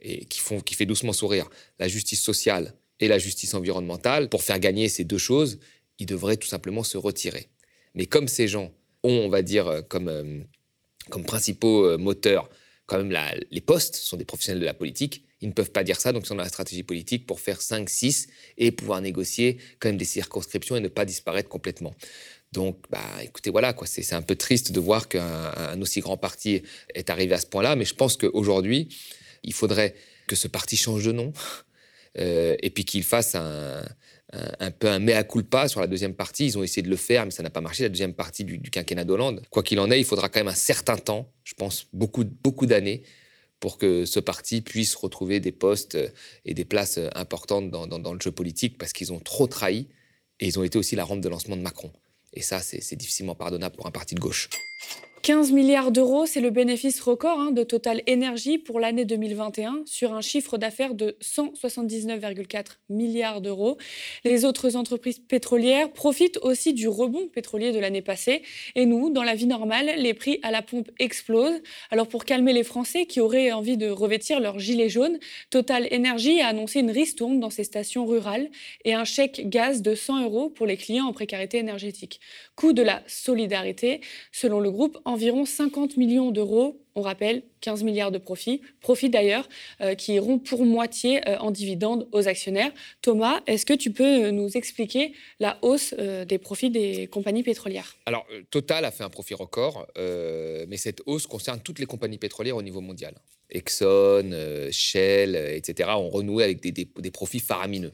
et 0.00 0.26
qui, 0.26 0.40
font, 0.40 0.60
qui 0.60 0.74
fait 0.74 0.84
doucement 0.84 1.14
sourire, 1.14 1.48
la 1.78 1.88
justice 1.88 2.20
sociale 2.20 2.74
et 3.00 3.08
la 3.08 3.18
justice 3.18 3.54
environnementale, 3.54 4.28
pour 4.28 4.42
faire 4.42 4.58
gagner 4.58 4.90
ces 4.90 5.04
deux 5.04 5.18
choses, 5.18 5.60
ils 5.98 6.06
devraient 6.06 6.36
tout 6.36 6.48
simplement 6.48 6.82
se 6.82 6.98
retirer. 6.98 7.48
Mais 7.94 8.04
comme 8.04 8.28
ces 8.28 8.48
gens 8.48 8.70
ont, 9.02 9.12
on 9.12 9.28
va 9.30 9.40
dire, 9.40 9.82
comme, 9.88 10.08
euh, 10.08 10.40
comme 11.08 11.24
principaux 11.24 11.86
euh, 11.86 11.96
moteurs 11.96 12.50
quand 12.92 13.02
même 13.02 13.16
les 13.50 13.60
postes 13.62 13.96
sont 13.96 14.18
des 14.18 14.26
professionnels 14.26 14.60
de 14.60 14.66
la 14.66 14.74
politique. 14.74 15.24
Ils 15.40 15.48
ne 15.48 15.54
peuvent 15.54 15.70
pas 15.70 15.82
dire 15.82 15.98
ça, 15.98 16.12
donc 16.12 16.24
ils 16.24 16.26
sont 16.26 16.34
dans 16.34 16.42
la 16.42 16.48
stratégie 16.48 16.82
politique 16.82 17.26
pour 17.26 17.40
faire 17.40 17.62
5, 17.62 17.88
6 17.88 18.28
et 18.58 18.70
pouvoir 18.70 19.00
négocier 19.00 19.56
quand 19.78 19.88
même 19.88 19.96
des 19.96 20.04
circonscriptions 20.04 20.76
et 20.76 20.80
ne 20.80 20.88
pas 20.88 21.06
disparaître 21.06 21.48
complètement. 21.48 21.94
Donc, 22.52 22.84
bah, 22.90 23.00
écoutez, 23.22 23.48
voilà, 23.48 23.72
quoi. 23.72 23.86
C'est, 23.86 24.12
un 24.12 24.20
peu 24.20 24.36
triste 24.36 24.72
de 24.72 24.80
voir 24.80 25.08
qu'un 25.08 25.80
aussi 25.80 26.00
grand 26.00 26.18
parti 26.18 26.62
est 26.94 27.08
arrivé 27.08 27.34
à 27.34 27.38
ce 27.38 27.46
point-là, 27.46 27.76
mais 27.76 27.86
je 27.86 27.94
pense 27.94 28.18
qu'aujourd'hui, 28.18 28.88
il 29.42 29.54
faudrait 29.54 29.94
que 30.26 30.36
ce 30.36 30.48
parti 30.48 30.76
change 30.76 31.04
de 31.06 31.12
nom 31.12 31.32
euh, 32.18 32.56
et 32.60 32.68
puis 32.68 32.84
qu'il 32.84 33.04
fasse 33.04 33.34
un, 33.34 33.82
un, 34.32 34.70
peu 34.70 34.88
un 34.88 34.98
mea 34.98 35.24
culpa 35.24 35.68
sur 35.68 35.80
la 35.80 35.86
deuxième 35.86 36.14
partie. 36.14 36.46
Ils 36.46 36.58
ont 36.58 36.62
essayé 36.62 36.82
de 36.82 36.88
le 36.88 36.96
faire, 36.96 37.24
mais 37.24 37.30
ça 37.30 37.42
n'a 37.42 37.50
pas 37.50 37.60
marché, 37.60 37.82
la 37.82 37.88
deuxième 37.88 38.14
partie 38.14 38.44
du, 38.44 38.60
quinquennat 38.60 39.04
d'Hollande. 39.04 39.42
Quoi 39.50 39.62
qu'il 39.62 39.78
en 39.80 39.90
est, 39.90 39.98
il 39.98 40.04
faudra 40.04 40.28
quand 40.28 40.40
même 40.40 40.48
un 40.48 40.54
certain 40.54 40.96
temps, 40.96 41.30
je 41.44 41.54
pense 41.54 41.86
beaucoup, 41.92 42.24
beaucoup 42.24 42.66
d'années, 42.66 43.02
pour 43.60 43.78
que 43.78 44.04
ce 44.06 44.20
parti 44.20 44.60
puisse 44.60 44.94
retrouver 44.94 45.38
des 45.38 45.52
postes 45.52 45.98
et 46.44 46.54
des 46.54 46.64
places 46.64 46.98
importantes 47.14 47.70
dans, 47.70 47.86
dans 47.86 48.14
le 48.14 48.20
jeu 48.20 48.32
politique, 48.32 48.78
parce 48.78 48.92
qu'ils 48.92 49.12
ont 49.12 49.20
trop 49.20 49.46
trahi 49.46 49.88
et 50.40 50.46
ils 50.46 50.58
ont 50.58 50.64
été 50.64 50.78
aussi 50.78 50.96
la 50.96 51.04
rampe 51.04 51.20
de 51.20 51.28
lancement 51.28 51.56
de 51.56 51.62
Macron. 51.62 51.92
Et 52.32 52.42
ça, 52.42 52.60
c'est 52.60 52.96
difficilement 52.96 53.34
pardonnable 53.34 53.76
pour 53.76 53.86
un 53.86 53.90
parti 53.90 54.14
de 54.14 54.20
gauche. 54.20 54.48
15 55.22 55.52
milliards 55.52 55.92
d'euros, 55.92 56.26
c'est 56.26 56.40
le 56.40 56.50
bénéfice 56.50 57.00
record 57.00 57.38
hein, 57.38 57.52
de 57.52 57.62
Total 57.62 58.02
Énergie 58.08 58.58
pour 58.58 58.80
l'année 58.80 59.04
2021 59.04 59.82
sur 59.86 60.14
un 60.14 60.20
chiffre 60.20 60.58
d'affaires 60.58 60.94
de 60.94 61.16
179,4 61.22 62.78
milliards 62.88 63.40
d'euros. 63.40 63.78
Les 64.24 64.44
autres 64.44 64.74
entreprises 64.74 65.20
pétrolières 65.20 65.92
profitent 65.92 66.40
aussi 66.42 66.72
du 66.72 66.88
rebond 66.88 67.28
pétrolier 67.28 67.70
de 67.70 67.78
l'année 67.78 68.02
passée. 68.02 68.42
Et 68.74 68.84
nous, 68.84 69.10
dans 69.10 69.22
la 69.22 69.36
vie 69.36 69.46
normale, 69.46 69.92
les 69.96 70.12
prix 70.12 70.40
à 70.42 70.50
la 70.50 70.60
pompe 70.60 70.90
explosent. 70.98 71.62
Alors 71.92 72.08
pour 72.08 72.24
calmer 72.24 72.52
les 72.52 72.64
Français 72.64 73.06
qui 73.06 73.20
auraient 73.20 73.52
envie 73.52 73.76
de 73.76 73.90
revêtir 73.90 74.40
leur 74.40 74.58
gilet 74.58 74.88
jaune, 74.88 75.20
Total 75.50 75.86
Énergie 75.92 76.40
a 76.40 76.48
annoncé 76.48 76.80
une 76.80 76.90
ristourne 76.90 77.38
dans 77.38 77.50
ses 77.50 77.62
stations 77.62 78.06
rurales 78.06 78.50
et 78.84 78.94
un 78.94 79.04
chèque 79.04 79.48
gaz 79.48 79.82
de 79.82 79.94
100 79.94 80.24
euros 80.24 80.50
pour 80.50 80.66
les 80.66 80.76
clients 80.76 81.06
en 81.06 81.12
précarité 81.12 81.58
énergétique. 81.58 82.18
Coût 82.56 82.72
de 82.72 82.82
la 82.82 83.04
solidarité, 83.06 84.00
selon 84.32 84.58
le 84.58 84.72
groupe, 84.72 84.98
environ 85.12 85.44
50 85.44 85.96
millions 85.96 86.30
d'euros. 86.30 86.81
On 86.94 87.02
rappelle 87.02 87.42
15 87.62 87.84
milliards 87.84 88.10
de 88.10 88.18
profits, 88.18 88.60
profits 88.80 89.08
d'ailleurs, 89.08 89.48
euh, 89.80 89.94
qui 89.94 90.14
iront 90.14 90.38
pour 90.38 90.64
moitié 90.64 91.26
euh, 91.28 91.38
en 91.38 91.50
dividendes 91.50 92.06
aux 92.12 92.28
actionnaires. 92.28 92.70
Thomas, 93.00 93.40
est-ce 93.46 93.64
que 93.64 93.72
tu 93.72 93.90
peux 93.90 94.30
nous 94.30 94.50
expliquer 94.56 95.14
la 95.40 95.58
hausse 95.62 95.94
euh, 95.98 96.24
des 96.24 96.38
profits 96.38 96.70
des 96.70 97.06
compagnies 97.06 97.42
pétrolières? 97.42 97.96
Alors, 98.06 98.26
Total 98.50 98.84
a 98.84 98.90
fait 98.90 99.04
un 99.04 99.10
profit 99.10 99.34
record, 99.34 99.86
mais 99.96 100.76
cette 100.76 101.02
hausse 101.06 101.26
concerne 101.26 101.60
toutes 101.60 101.78
les 101.78 101.86
compagnies 101.86 102.18
pétrolières 102.18 102.56
au 102.56 102.62
niveau 102.62 102.80
mondial. 102.80 103.14
Exxon, 103.50 104.30
Shell, 104.70 105.36
etc., 105.36 105.90
ont 105.96 106.08
renoué 106.08 106.44
avec 106.44 106.60
des 106.60 107.10
profits 107.10 107.40
faramineux 107.40 107.92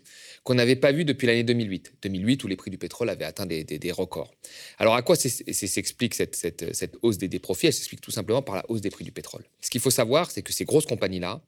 qu'on 0.48 0.54
n'avait 0.54 0.76
pas 0.76 0.92
vu 0.92 1.04
depuis 1.04 1.26
l'année 1.26 1.44
2008. 1.44 1.92
2008 2.00 2.42
où 2.44 2.48
les 2.48 2.56
prix 2.56 2.70
du 2.70 2.78
pétrole 2.78 3.10
avaient 3.10 3.26
atteint 3.26 3.44
des, 3.44 3.92
records. 3.92 4.32
Alors 4.78 4.94
à 4.94 5.02
quoi 5.02 5.14
s'explique 5.14 6.14
cette, 6.14 6.34
cette, 6.34 6.96
hausse 7.02 7.18
des, 7.18 7.38
profits? 7.38 7.66
Elle 7.66 7.74
s'explique 7.74 8.00
tout 8.00 8.10
simplement 8.10 8.40
par 8.40 8.56
la 8.56 8.64
hausse 8.70 8.80
prix 8.90 9.04
du 9.04 9.12
pétrole. 9.12 9.44
Ce 9.60 9.70
qu'il 9.70 9.80
faut 9.80 9.90
savoir, 9.90 10.30
c'est 10.30 10.42
que 10.42 10.52
ces 10.52 10.64
grosses 10.64 10.86
compagnies-là, 10.86 11.42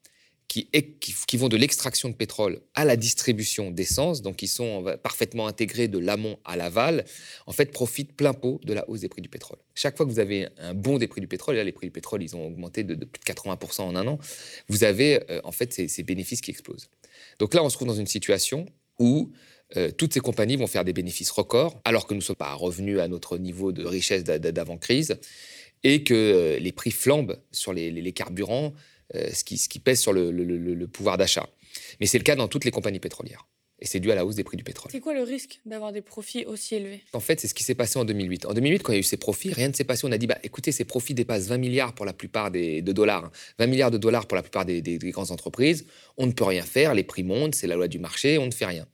qui, 0.51 1.37
vont 1.37 1.49
de 1.49 1.57
l'extraction 1.57 2.09
de 2.09 2.15
pétrole 2.15 2.61
à 2.75 2.85
la 2.85 2.97
distribution 2.97 3.71
d'essence, 3.71 4.21
donc 4.21 4.37
qui 4.37 4.49
sont 4.49 4.85
parfaitement 5.01 5.47
intégrés 5.47 5.87
de 5.87 5.99
l'amont 5.99 6.39
à 6.45 6.57
l'aval, 6.57 7.05
en 7.47 7.53
fait 7.53 7.71
profitent 7.71 8.17
plein 8.17 8.33
pot 8.33 8.61
de 8.65 8.73
la 8.73 8.89
hausse 8.91 9.01
des 9.01 9.09
prix 9.09 9.23
du 9.23 9.29
pétrole. 9.29 9.59
Chaque 9.77 9.97
fois 9.97 10.07
que 10.07 10.11
vous 10.11 10.19
avez 10.19 10.49
un 10.59 10.75
bond 10.75 10.99
des 10.99 11.07
prix 11.07 11.21
du 11.21 11.29
pétrole, 11.29 11.55
et 11.55 11.59
là 11.59 11.65
les 11.65 11.71
prix 11.71 11.87
du 11.87 11.93
pétrole 11.93 12.21
ils 12.23 12.35
ont 12.35 12.49
augmenté 12.49 12.83
de, 12.83 12.97
plus 12.97 13.21
de 13.21 13.33
80% 13.33 13.83
en 13.83 13.95
un 13.95 14.07
an, 14.09 14.19
vous 14.69 14.83
avez 14.83 15.21
euh, 15.31 15.41
en 15.45 15.53
fait 15.53 15.73
ces, 15.73 15.87
ces 15.87 16.03
bénéfices 16.03 16.41
qui 16.41 16.51
explosent. 16.51 16.91
Donc 17.39 17.55
là 17.55 17.63
on 17.63 17.69
se 17.69 17.77
trouve 17.77 17.87
dans 17.87 17.95
une 17.95 18.09
situation 18.09 18.67
où 18.99 19.31
euh, 19.77 19.93
toutes 19.93 20.15
ces 20.15 20.21
compagnies 20.21 20.57
vont 20.57 20.67
faire 20.67 20.85
des 20.85 20.93
bénéfices 20.93 21.31
records, 21.31 21.81
alors 21.85 22.09
que 22.09 22.15
nous 22.15 22.21
ne 22.21 22.25
sommes 22.25 22.35
pas 22.35 22.53
revenus 22.55 22.99
à 22.99 23.07
notre 23.07 23.39
niveau 23.39 23.71
de 23.71 23.85
richesse 23.85 24.25
d'avant-crise, 24.25 25.17
et 25.85 26.05
que 26.05 26.15
euh, 26.15 26.59
les 26.59 26.73
prix 26.73 26.91
flambent 26.91 27.41
sur 27.53 27.73
les, 27.73 28.13
carburants, 28.13 28.75
euh, 29.15 29.31
ce, 29.33 29.45
qui, 29.45 29.59
ce, 29.59 29.69
qui, 29.69 29.79
pèse 29.79 30.01
sur 30.01 30.13
le, 30.13 30.87
pouvoir 30.87 31.19
d'achat. 31.19 31.49
Mais 32.01 32.07
c'est 32.07 32.19
le 32.19 32.25
cas 32.25 32.37
dans 32.37 32.49
toutes 32.49 32.65
les 32.65 32.71
compagnies 32.71 33.01
pétrolières. 33.01 33.47
Et 33.83 33.87
c'est 33.87 34.01
dû 34.01 34.13
à 34.13 34.15
la 34.15 34.27
hausse 34.27 34.35
des 34.35 34.45
prix 34.45 34.59
du 34.59 34.65
pétrole. 34.65 34.93
C'est 34.93 35.01
quoi 35.01 35.15
le 35.15 35.23
risque 35.23 35.61
d'avoir 35.65 35.91
des 35.91 36.03
profits 36.03 36.45
aussi 36.45 36.75
élevés? 36.75 37.03
En 37.15 37.21
fait, 37.21 37.41
c'est 37.41 37.49
ce 37.49 37.55
qui 37.55 37.65
s'est 37.65 37.75
passé 37.75 37.99
en 37.99 38.05
2008. 38.05 38.45
En 38.45 38.53
2008, 38.53 38.83
quand 38.83 38.93
il 38.93 38.97
y 38.97 38.99
a 38.99 39.01
eu 39.01 39.05
ces 39.05 39.17
profits, 39.17 39.55
rien 39.55 39.69
ne 39.69 39.73
s'est 39.73 39.85
passé. 39.85 40.07
On 40.07 40.13
a 40.13 40.19
dit, 40.19 40.27
bah, 40.27 40.37
écoutez, 40.43 40.71
ces 40.71 40.85
profits 40.85 41.15
dépassent 41.15 41.47
20 41.47 41.57
milliards 41.57 41.95
pour 41.95 42.05
la 42.05 42.13
plupart 42.13 42.51
des, 42.51 42.83
de 42.83 42.93
dollars. 42.93 43.31
20 43.59 43.67
milliards 43.69 43.91
de 43.91 43.97
dollars 43.97 44.27
pour 44.27 44.37
la 44.37 44.43
plupart 44.43 44.67
des, 44.67 44.83
des 44.83 45.11
grandes 45.11 45.31
entreprises. 45.31 45.87
On 46.19 46.27
ne 46.27 46.33
peut 46.33 46.45
rien 46.45 46.63
faire, 46.63 46.93
les 46.93 47.05
prix 47.05 47.23
montent, 47.23 47.55
c'est 47.55 47.67
la 47.67 47.77
loi 47.77 47.89
du 47.89 47.99
marché, 47.99 48.37
on 48.37 48.45
ne 48.45 48.51
fait 48.51 48.67
rien. 48.67 48.87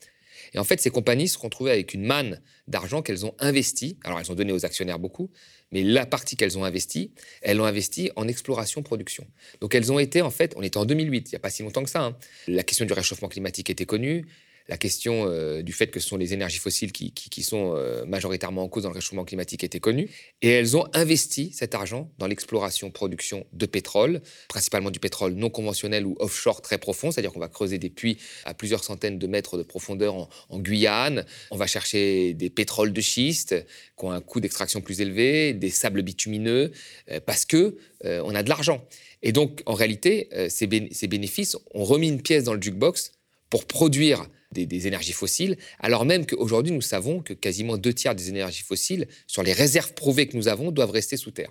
Et 0.56 0.58
en 0.58 0.64
fait, 0.64 0.80
ces 0.80 0.90
compagnies 0.90 1.28
se 1.28 1.38
sont 1.38 1.66
avec 1.66 1.92
une 1.92 2.04
manne 2.04 2.40
d'argent 2.66 3.02
qu'elles 3.02 3.26
ont 3.26 3.34
investi. 3.38 3.98
Alors, 4.02 4.18
elles 4.18 4.32
ont 4.32 4.34
donné 4.34 4.52
aux 4.52 4.64
actionnaires 4.64 4.98
beaucoup, 4.98 5.30
mais 5.70 5.82
la 5.82 6.06
partie 6.06 6.34
qu'elles 6.34 6.56
ont 6.56 6.64
investie, 6.64 7.12
elles 7.42 7.58
l'ont 7.58 7.66
investi 7.66 8.10
en 8.16 8.26
exploration-production. 8.26 9.26
Donc, 9.60 9.74
elles 9.74 9.92
ont 9.92 9.98
été, 9.98 10.22
en 10.22 10.30
fait, 10.30 10.54
on 10.56 10.62
était 10.62 10.78
en 10.78 10.86
2008, 10.86 11.30
il 11.30 11.34
n'y 11.34 11.36
a 11.36 11.40
pas 11.40 11.50
si 11.50 11.62
longtemps 11.62 11.84
que 11.84 11.90
ça. 11.90 12.02
Hein. 12.02 12.16
La 12.48 12.62
question 12.62 12.86
du 12.86 12.92
réchauffement 12.94 13.28
climatique 13.28 13.68
était 13.68 13.84
connue 13.84 14.24
la 14.68 14.76
question 14.76 15.26
euh, 15.28 15.62
du 15.62 15.72
fait 15.72 15.88
que 15.88 16.00
ce 16.00 16.08
sont 16.08 16.16
les 16.16 16.34
énergies 16.34 16.58
fossiles 16.58 16.92
qui, 16.92 17.42
sont 17.42 17.74
euh, 17.76 18.04
majoritairement 18.04 18.64
en 18.64 18.68
cause 18.68 18.82
dans 18.82 18.88
le 18.88 18.94
réchauffement 18.94 19.24
climatique 19.24 19.62
était 19.62 19.80
connue. 19.80 20.08
Et 20.42 20.48
elles 20.48 20.76
ont 20.76 20.86
investi 20.92 21.52
cet 21.52 21.74
argent 21.74 22.10
dans 22.18 22.26
l'exploration, 22.26 22.90
production 22.90 23.46
de 23.52 23.66
pétrole, 23.66 24.20
principalement 24.48 24.90
du 24.90 24.98
pétrole 24.98 25.34
non 25.34 25.50
conventionnel 25.50 26.06
ou 26.06 26.16
offshore 26.18 26.62
très 26.62 26.78
profond, 26.78 27.10
c'est-à-dire 27.10 27.32
qu'on 27.32 27.40
va 27.40 27.48
creuser 27.48 27.78
des 27.78 27.90
puits 27.90 28.18
à 28.44 28.54
plusieurs 28.54 28.82
centaines 28.82 29.18
de 29.18 29.26
mètres 29.26 29.58
de 29.58 29.62
profondeur 29.62 30.28
en, 30.48 30.58
Guyane. 30.58 31.24
On 31.50 31.56
va 31.56 31.66
chercher 31.66 32.34
des 32.34 32.50
pétroles 32.50 32.92
de 32.92 33.00
schiste 33.00 33.54
qui 33.96 34.04
ont 34.04 34.10
un 34.10 34.20
coût 34.20 34.40
d'extraction 34.40 34.80
plus 34.80 35.00
élevé, 35.00 35.52
des 35.52 35.70
sables 35.70 36.02
bitumineux, 36.02 36.72
euh, 37.10 37.20
parce 37.24 37.44
que 37.44 37.76
on 38.04 38.34
a 38.34 38.42
de 38.44 38.48
l'argent. 38.48 38.86
Et 39.22 39.32
donc, 39.32 39.62
en 39.66 39.74
réalité, 39.74 40.28
ces 40.48 40.66
bénéfices 40.66 41.56
ont 41.74 41.82
remis 41.82 42.08
une 42.08 42.22
pièce 42.22 42.44
dans 42.44 42.54
le 42.54 42.62
jukebox 42.62 43.15
pour 43.50 43.66
produire 43.66 44.26
des, 44.52 44.86
énergies 44.86 45.12
fossiles, 45.12 45.56
alors 45.80 46.04
même 46.04 46.24
qu'aujourd'hui, 46.24 46.72
nous 46.72 46.80
savons 46.80 47.20
que 47.20 47.34
quasiment 47.34 47.76
deux 47.76 47.92
tiers 47.92 48.14
des 48.14 48.28
énergies 48.28 48.62
fossiles, 48.62 49.06
sur 49.26 49.42
les 49.42 49.52
réserves 49.52 49.92
prouvées 49.94 50.26
que 50.26 50.36
nous 50.36 50.48
avons, 50.48 50.70
doivent 50.70 50.90
rester 50.90 51.16
sous 51.16 51.30
terre. 51.30 51.50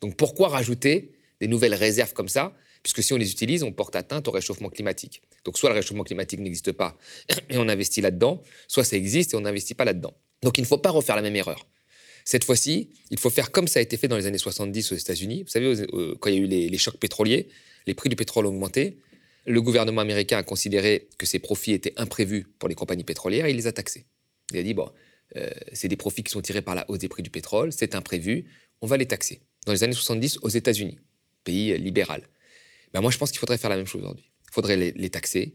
Donc 0.00 0.16
pourquoi 0.16 0.48
rajouter 0.48 1.12
des 1.40 1.48
nouvelles 1.48 1.74
réserves 1.74 2.12
comme 2.12 2.28
ça? 2.28 2.54
Puisque 2.82 3.02
si 3.02 3.12
on 3.12 3.16
les 3.16 3.32
utilise, 3.32 3.64
on 3.64 3.72
porte 3.72 3.96
atteinte 3.96 4.28
au 4.28 4.30
réchauffement 4.30 4.68
climatique. 4.68 5.22
Donc 5.44 5.58
soit 5.58 5.70
le 5.70 5.74
réchauffement 5.74 6.04
climatique 6.04 6.38
n'existe 6.38 6.72
pas 6.72 6.96
et 7.50 7.58
on 7.58 7.68
investit 7.68 8.00
là-dedans, 8.00 8.42
soit 8.68 8.84
ça 8.84 8.96
existe 8.96 9.34
et 9.34 9.36
on 9.36 9.40
n'investit 9.40 9.74
pas 9.74 9.84
là-dedans. 9.84 10.14
Donc 10.42 10.58
il 10.58 10.60
ne 10.60 10.66
faut 10.66 10.78
pas 10.78 10.90
refaire 10.90 11.16
la 11.16 11.22
même 11.22 11.34
erreur. 11.34 11.66
Cette 12.24 12.44
fois-ci, 12.44 12.90
il 13.10 13.18
faut 13.18 13.30
faire 13.30 13.50
comme 13.52 13.68
ça 13.68 13.78
a 13.78 13.82
été 13.82 13.96
fait 13.96 14.08
dans 14.08 14.16
les 14.16 14.26
années 14.26 14.38
70 14.38 14.92
aux 14.92 14.96
États-Unis. 14.96 15.44
Vous 15.44 15.48
savez, 15.48 15.86
quand 16.20 16.28
il 16.28 16.34
y 16.34 16.38
a 16.38 16.40
eu 16.40 16.46
les, 16.46 16.68
les 16.68 16.78
chocs 16.78 16.98
pétroliers, 16.98 17.48
les 17.86 17.94
prix 17.94 18.08
du 18.08 18.16
pétrole 18.16 18.46
ont 18.46 18.50
augmenté. 18.50 18.98
Le 19.46 19.62
gouvernement 19.62 20.00
américain 20.00 20.38
a 20.38 20.42
considéré 20.42 21.08
que 21.18 21.26
ces 21.26 21.38
profits 21.38 21.72
étaient 21.72 21.94
imprévus 21.96 22.46
pour 22.58 22.68
les 22.68 22.74
compagnies 22.74 23.04
pétrolières 23.04 23.46
et 23.46 23.50
il 23.50 23.56
les 23.56 23.68
a 23.68 23.72
taxés. 23.72 24.06
Il 24.50 24.58
a 24.58 24.62
dit, 24.62 24.74
bon, 24.74 24.90
euh, 25.36 25.50
c'est 25.72 25.88
des 25.88 25.96
profits 25.96 26.24
qui 26.24 26.32
sont 26.32 26.42
tirés 26.42 26.62
par 26.62 26.74
la 26.74 26.88
hausse 26.90 26.98
des 26.98 27.08
prix 27.08 27.22
du 27.22 27.30
pétrole, 27.30 27.72
c'est 27.72 27.94
imprévu, 27.94 28.46
on 28.80 28.86
va 28.86 28.96
les 28.96 29.06
taxer. 29.06 29.40
Dans 29.64 29.72
les 29.72 29.84
années 29.84 29.92
70, 29.92 30.38
aux 30.42 30.48
États-Unis, 30.48 30.98
pays 31.44 31.78
libéral. 31.78 32.28
Ben 32.92 33.00
moi, 33.00 33.10
je 33.10 33.18
pense 33.18 33.30
qu'il 33.30 33.38
faudrait 33.38 33.58
faire 33.58 33.70
la 33.70 33.76
même 33.76 33.86
chose 33.86 34.02
aujourd'hui. 34.02 34.30
Il 34.48 34.52
faudrait 34.52 34.76
les, 34.76 35.10
taxer 35.10 35.54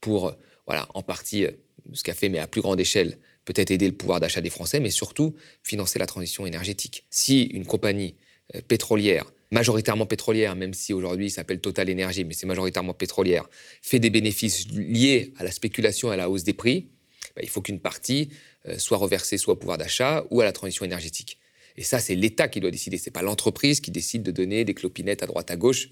pour, 0.00 0.34
voilà, 0.66 0.88
en 0.94 1.02
partie, 1.02 1.44
euh, 1.44 1.52
ce 1.92 2.02
qu'a 2.02 2.14
fait, 2.14 2.28
mais 2.28 2.38
à 2.38 2.46
plus 2.46 2.60
grande 2.60 2.80
échelle, 2.80 3.18
peut-être 3.44 3.70
aider 3.70 3.86
le 3.86 3.94
pouvoir 3.94 4.20
d'achat 4.20 4.40
des 4.40 4.50
Français, 4.50 4.80
mais 4.80 4.90
surtout 4.90 5.34
financer 5.62 5.98
la 5.98 6.06
transition 6.06 6.46
énergétique. 6.46 7.06
Si 7.10 7.42
une 7.44 7.66
compagnie 7.66 8.16
euh, 8.54 8.60
pétrolière 8.66 9.30
majoritairement 9.50 10.06
pétrolière, 10.06 10.56
même 10.56 10.74
si 10.74 10.92
aujourd'hui 10.92 11.26
il 11.26 11.30
s'appelle 11.30 11.60
Total 11.60 11.90
Energy, 11.90 12.24
mais 12.24 12.34
c'est 12.34 12.46
majoritairement 12.46 12.94
pétrolière, 12.94 13.48
fait 13.82 13.98
des 13.98 14.10
bénéfices 14.10 14.68
liés 14.72 15.32
à 15.38 15.44
la 15.44 15.50
spéculation 15.50 16.10
et 16.10 16.14
à 16.14 16.16
la 16.16 16.28
hausse 16.28 16.44
des 16.44 16.52
prix, 16.52 16.88
bah, 17.34 17.42
il 17.42 17.48
faut 17.48 17.62
qu'une 17.62 17.80
partie 17.80 18.30
euh, 18.66 18.78
soit 18.78 18.98
reversée 18.98 19.38
soit 19.38 19.54
au 19.54 19.56
pouvoir 19.56 19.78
d'achat 19.78 20.24
ou 20.30 20.40
à 20.40 20.44
la 20.44 20.52
transition 20.52 20.84
énergétique. 20.84 21.38
Et 21.76 21.82
ça, 21.82 22.00
c'est 22.00 22.16
l'État 22.16 22.48
qui 22.48 22.58
doit 22.58 22.72
décider. 22.72 22.98
C'est 22.98 23.12
pas 23.12 23.22
l'entreprise 23.22 23.80
qui 23.80 23.92
décide 23.92 24.24
de 24.24 24.32
donner 24.32 24.64
des 24.64 24.74
clopinettes 24.74 25.22
à 25.22 25.26
droite 25.26 25.50
à 25.50 25.56
gauche 25.56 25.90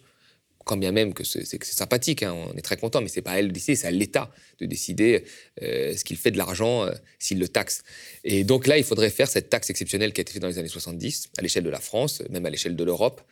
quand 0.67 0.77
bien 0.77 0.91
même 0.91 1.15
que 1.15 1.23
c'est 1.23 1.63
sympathique, 1.63 2.25
hein, 2.25 2.35
on 2.35 2.57
est 2.57 2.61
très 2.61 2.77
content, 2.77 3.01
mais 3.01 3.07
c'est 3.07 3.23
pas 3.23 3.39
elle 3.39 3.49
de 3.49 3.53
décider, 3.53 3.77
c'est 3.77 3.87
à 3.87 3.93
l'État 3.93 4.33
de 4.59 4.67
décider 4.67 5.25
euh, 5.63 5.97
ce 5.97 6.03
qu'il 6.03 6.17
fait 6.17 6.33
de 6.33 6.39
l'argent 6.39 6.85
euh, 6.85 6.93
s'il 7.21 7.39
le 7.39 7.47
taxe. 7.47 7.85
Et 8.25 8.43
donc 8.43 8.67
là, 8.67 8.77
il 8.77 8.83
faudrait 8.83 9.11
faire 9.11 9.29
cette 9.29 9.49
taxe 9.49 9.71
exceptionnelle 9.71 10.13
qui 10.13 10.21
a 10.21 10.23
été 10.23 10.33
faite 10.33 10.43
dans 10.43 10.49
les 10.49 10.59
années 10.59 10.67
70, 10.67 11.31
à 11.39 11.43
l'échelle 11.43 11.63
de 11.63 11.71
la 11.71 11.79
France, 11.79 12.21
même 12.31 12.45
à 12.47 12.51
l'échelle 12.51 12.75
de 12.75 12.83
l'Europe, 12.83 13.23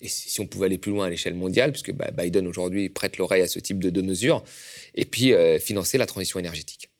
et 0.00 0.08
si 0.08 0.40
on 0.40 0.46
pouvait 0.46 0.66
aller 0.66 0.78
plus 0.78 0.92
loin 0.92 1.06
à 1.06 1.10
l'échelle 1.10 1.34
mondiale, 1.34 1.72
puisque 1.72 1.92
bah, 1.92 2.10
Biden 2.10 2.46
aujourd'hui 2.46 2.88
prête 2.88 3.18
l'oreille 3.18 3.42
à 3.42 3.48
ce 3.48 3.58
type 3.58 3.78
de, 3.78 4.02
mesures, 4.02 4.42
et 4.94 5.04
puis 5.04 5.32
euh, 5.32 5.58
financer 5.58 5.98
la 5.98 6.06
transition 6.06 6.38
énergétique. 6.38 6.90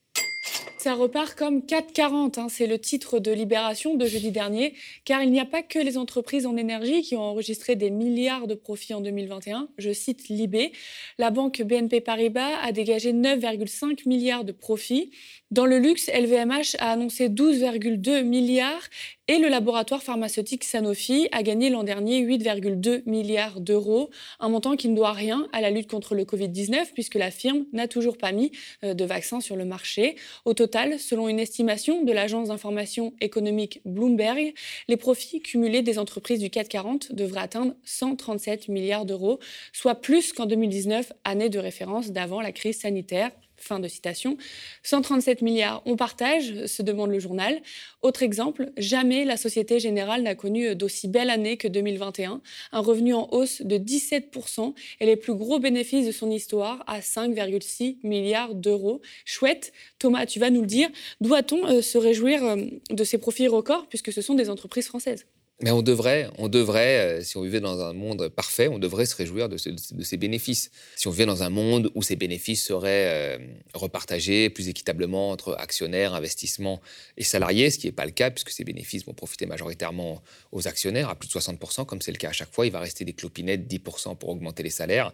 Ça 0.83 0.95
repart 0.95 1.35
comme 1.35 1.67
440, 1.67 2.39
hein. 2.39 2.47
c'est 2.49 2.67
le 2.67 2.79
titre 2.79 3.19
de 3.19 3.31
Libération 3.31 3.97
de 3.97 4.07
jeudi 4.07 4.31
dernier, 4.31 4.73
car 5.05 5.23
il 5.23 5.31
n'y 5.31 5.39
a 5.39 5.45
pas 5.45 5.63
que 5.63 5.79
les 5.79 5.99
entreprises 5.99 6.47
en 6.47 6.57
énergie 6.57 7.03
qui 7.03 7.17
ont 7.17 7.21
enregistré 7.21 7.77
des 7.77 7.91
milliards 7.91 8.47
de 8.47 8.55
profits 8.55 8.95
en 8.95 9.03
2021. 9.03 9.69
Je 9.77 9.93
cite 9.93 10.31
Libé. 10.31 10.73
La 11.19 11.29
banque 11.29 11.61
BNP 11.61 12.01
Paribas 12.01 12.57
a 12.63 12.73
dégagé 12.73 13.13
9,5 13.13 14.09
milliards 14.09 14.45
de 14.45 14.53
profits. 14.53 15.11
Dans 15.51 15.67
le 15.67 15.79
luxe, 15.79 16.09
LVMH 16.09 16.77
a 16.79 16.93
annoncé 16.93 17.29
12,2 17.29 18.23
milliards 18.23 18.89
et 19.29 19.39
le 19.39 19.49
laboratoire 19.49 20.03
pharmaceutique 20.03 20.65
Sanofi 20.65 21.29
a 21.31 21.43
gagné 21.43 21.71
l'an 21.71 21.85
dernier 21.85 22.21
8,2 22.25 23.03
milliards 23.07 23.61
d'euros, 23.61 24.11
un 24.41 24.49
montant 24.49 24.77
qui 24.77 24.89
ne 24.89 24.97
doit 24.97 25.13
rien 25.13 25.47
à 25.53 25.61
la 25.61 25.71
lutte 25.71 25.91
contre 25.91 26.15
le 26.15 26.25
Covid-19 26.25 26.93
puisque 26.95 27.17
la 27.17 27.31
firme 27.31 27.65
n'a 27.73 27.87
toujours 27.87 28.17
pas 28.17 28.33
mis 28.33 28.51
euh, 28.83 28.95
de 28.95 29.05
vaccin 29.05 29.41
sur 29.41 29.57
le 29.57 29.65
marché. 29.65 30.17
Au 30.45 30.55
total, 30.55 30.70
selon 30.99 31.29
une 31.29 31.41
estimation 31.41 32.05
de 32.05 32.13
l'agence 32.13 32.49
d'information 32.49 33.13
économique 33.21 33.81
Bloomberg, 33.85 34.55
les 34.89 34.97
profits 34.97 35.41
cumulés 35.41 35.83
des 35.83 35.99
entreprises 35.99 36.41
du 36.41 36.51
CAC 36.51 36.69
40 36.69 37.13
devraient 37.13 37.41
atteindre 37.41 37.75
137 37.85 38.69
milliards 38.69 39.07
d'euros, 39.07 39.39
soit 39.73 39.97
plus 39.97 40.33
qu'en 40.33 40.47
2019, 40.47 41.13
année 41.25 41.49
de 41.49 41.59
référence 41.59 42.11
d'avant 42.11 42.41
la 42.41 42.53
crise 42.53 42.81
sanitaire. 42.81 43.31
Fin 43.61 43.79
de 43.79 43.89
citation. 43.89 44.37
137 44.83 45.43
milliards, 45.43 45.83
on 45.87 45.97
partage, 45.97 46.67
se 46.67 46.83
demande 46.83 47.11
le 47.11 47.19
journal. 47.19 47.61
Autre 48.03 48.23
exemple, 48.23 48.71
jamais 48.77 49.25
la 49.25 49.37
Société 49.37 49.79
Générale 49.79 50.23
n'a 50.23 50.35
connu 50.35 50.75
d'aussi 50.75 51.09
belle 51.09 51.31
année 51.31 51.57
que 51.57 51.69
2021. 51.69 52.41
Un 52.73 52.81
revenu 52.81 53.15
en 53.15 53.29
hausse 53.33 53.63
de 53.63 53.77
17% 53.77 54.75
et 55.01 55.07
les 55.07 55.17
plus 55.17 55.35
gros 55.35 55.59
bénéfices 55.59 56.07
de 56.07 56.13
son 56.13 56.31
histoire 56.31 56.83
à 56.87 57.01
5,6 57.01 57.99
milliards 58.03 58.55
d'euros. 58.55 59.01
Chouette. 59.25 59.73
Thomas, 59.99 60.27
tu 60.27 60.39
vas 60.39 60.51
nous 60.51 60.63
le 60.63 60.67
dire. 60.67 60.89
Doit-on 61.21 61.67
euh, 61.67 61.83
se 61.83 61.99
réjouir 61.99 62.45
euh, 62.45 62.57
de 62.91 63.05
ces 63.05 63.19
profits 63.19 63.49
records 63.49 63.87
puisque 63.89 64.13
ce 64.13 64.23
sont 64.23 64.35
des 64.35 64.51
entreprises 64.51 64.87
françaises? 64.87 65.27
Mais 65.63 65.71
on 65.71 65.83
devrait, 65.83 66.31
on 66.39 66.49
devrait, 66.49 67.21
euh, 67.21 67.23
si 67.23 67.37
on 67.37 67.43
vivait 67.43 67.61
dans 67.61 67.81
un 67.81 67.93
monde 67.93 68.29
parfait, 68.29 68.69
on 68.69 68.79
devrait 68.79 69.05
se 69.05 69.15
réjouir 69.15 69.49
de, 69.49 69.57
ces 69.59 70.17
bénéfices. 70.17 70.71
Si 70.97 71.07
on 71.07 71.11
vivait 71.11 71.27
dans 71.27 71.43
un 71.43 71.51
monde 71.51 71.91
où 71.95 72.03
ces 72.03 72.17
bénéfices 72.17 72.65
seraient 72.65 73.39
euh, 73.39 73.39
repartagés 73.75 74.49
plus 74.49 74.69
équitablement 74.69 75.31
entre 75.31 75.55
actionnaires, 75.59 76.15
investissements 76.15 76.81
et 77.19 77.25
salariés, 77.25 77.71
ce 77.71 77.79
qui 77.79 77.87
n'est 77.87 77.93
pas 77.93 78.07
le 78.07 78.11
cas, 78.11 78.31
puisque 78.31 78.51
ces 78.51 78.65
bénéfices 78.65 79.05
vont 79.05 79.13
profiter 79.13 79.45
majoritairement 79.45 80.23
aux 80.53 80.67
actionnaires 80.67 81.11
à 81.11 81.15
plus 81.15 81.29
de 81.29 81.33
60%, 81.33 81.85
comme 81.85 82.01
c'est 82.01 82.13
le 82.13 82.19
cas 82.19 82.31
à 82.31 82.33
chaque 82.33 82.53
fois. 82.53 82.65
Il 82.65 82.73
va 82.73 82.81
rester 82.81 83.05
des 83.05 83.13
clopinettes, 83.13 83.71
10% 83.71 84.17
pour 84.17 84.31
augmenter 84.31 84.63
les 84.63 84.71
salaires, 84.71 85.13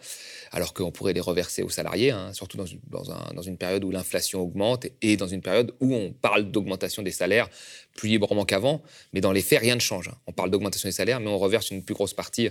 alors 0.52 0.74
qu'on 0.74 0.92
pourrait 0.92 1.12
les 1.12 1.20
reverser 1.20 1.62
aux 1.62 1.70
salariés, 1.70 2.12
hein, 2.12 2.32
surtout 2.32 2.56
dans 2.56 2.66
une, 2.66 2.80
dans 2.90 3.42
une 3.42 3.56
période 3.56 3.82
où 3.82 3.90
l'inflation 3.90 4.42
augmente 4.42 4.86
et 5.02 5.16
dans 5.16 5.26
une 5.26 5.42
période 5.42 5.74
où 5.80 5.92
on 5.92 6.12
parle 6.12 6.50
d'augmentation 6.50 7.02
des 7.02 7.10
salaires 7.10 7.48
plus 7.96 8.08
librement 8.08 8.44
qu'avant, 8.44 8.82
mais 9.12 9.20
dans 9.20 9.32
les 9.32 9.42
faits, 9.42 9.60
rien 9.60 9.74
ne 9.74 9.80
change. 9.80 10.10
On 10.26 10.32
parle 10.32 10.50
d'augmentation 10.50 10.88
des 10.88 10.92
salaires, 10.92 11.20
mais 11.20 11.28
on 11.28 11.38
reverse 11.38 11.70
une 11.70 11.82
plus 11.82 11.94
grosse 11.94 12.14
partie 12.14 12.50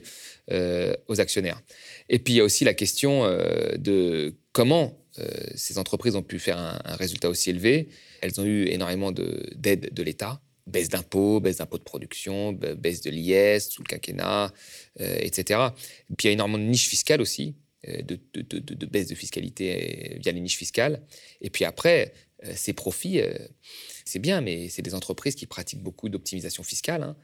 euh, 0.51 0.93
aux 1.07 1.21
actionnaires. 1.21 1.61
Et 2.09 2.19
puis 2.19 2.33
il 2.33 2.37
y 2.37 2.39
a 2.39 2.43
aussi 2.43 2.65
la 2.65 2.73
question 2.73 3.23
euh, 3.23 3.77
de 3.77 4.35
comment 4.51 4.99
euh, 5.19 5.29
ces 5.55 5.77
entreprises 5.77 6.15
ont 6.15 6.23
pu 6.23 6.39
faire 6.39 6.57
un, 6.57 6.95
résultat 6.95 7.29
aussi 7.29 7.51
élevé. 7.51 7.87
Elles 8.21 8.41
ont 8.41 8.45
eu 8.45 8.67
énormément 8.67 9.11
d'aides 9.11 9.93
de, 9.93 10.03
l'État, 10.03 10.41
baisse 10.67 10.89
d'impôts, 10.89 11.39
baisse 11.39 11.57
d'impôts 11.57 11.77
de 11.77 11.83
production, 11.83 12.51
baisse 12.51 13.01
de 13.01 13.11
l'IS 13.11 13.69
sous 13.69 13.83
le 13.83 13.87
quinquennat, 13.87 14.51
etc. 14.99 15.69
Et 16.09 16.15
puis 16.15 16.25
il 16.25 16.27
y 16.27 16.29
a 16.29 16.33
énormément 16.33 16.57
de 16.57 16.69
niches 16.69 16.89
fiscales 16.89 17.21
aussi, 17.21 17.55
de, 17.87 18.19
de, 18.33 18.85
baisse 18.87 19.07
de 19.07 19.15
fiscalité 19.15 20.17
via 20.19 20.31
les 20.31 20.41
niches 20.41 20.57
fiscales. 20.57 21.01
Et 21.39 21.49
puis 21.49 21.65
après, 21.65 22.13
ces 22.55 22.73
profits 22.73 23.21
c'est 24.05 24.19
bien, 24.19 24.41
mais 24.41 24.69
c'est 24.69 24.83
des 24.83 24.93
entreprises 24.93 25.35
qui 25.35 25.47
pratiquent 25.47 25.81
beaucoup 25.81 26.09
d'optimisation 26.09 26.63
fiscale. 26.63 27.03
Hein. 27.03 27.15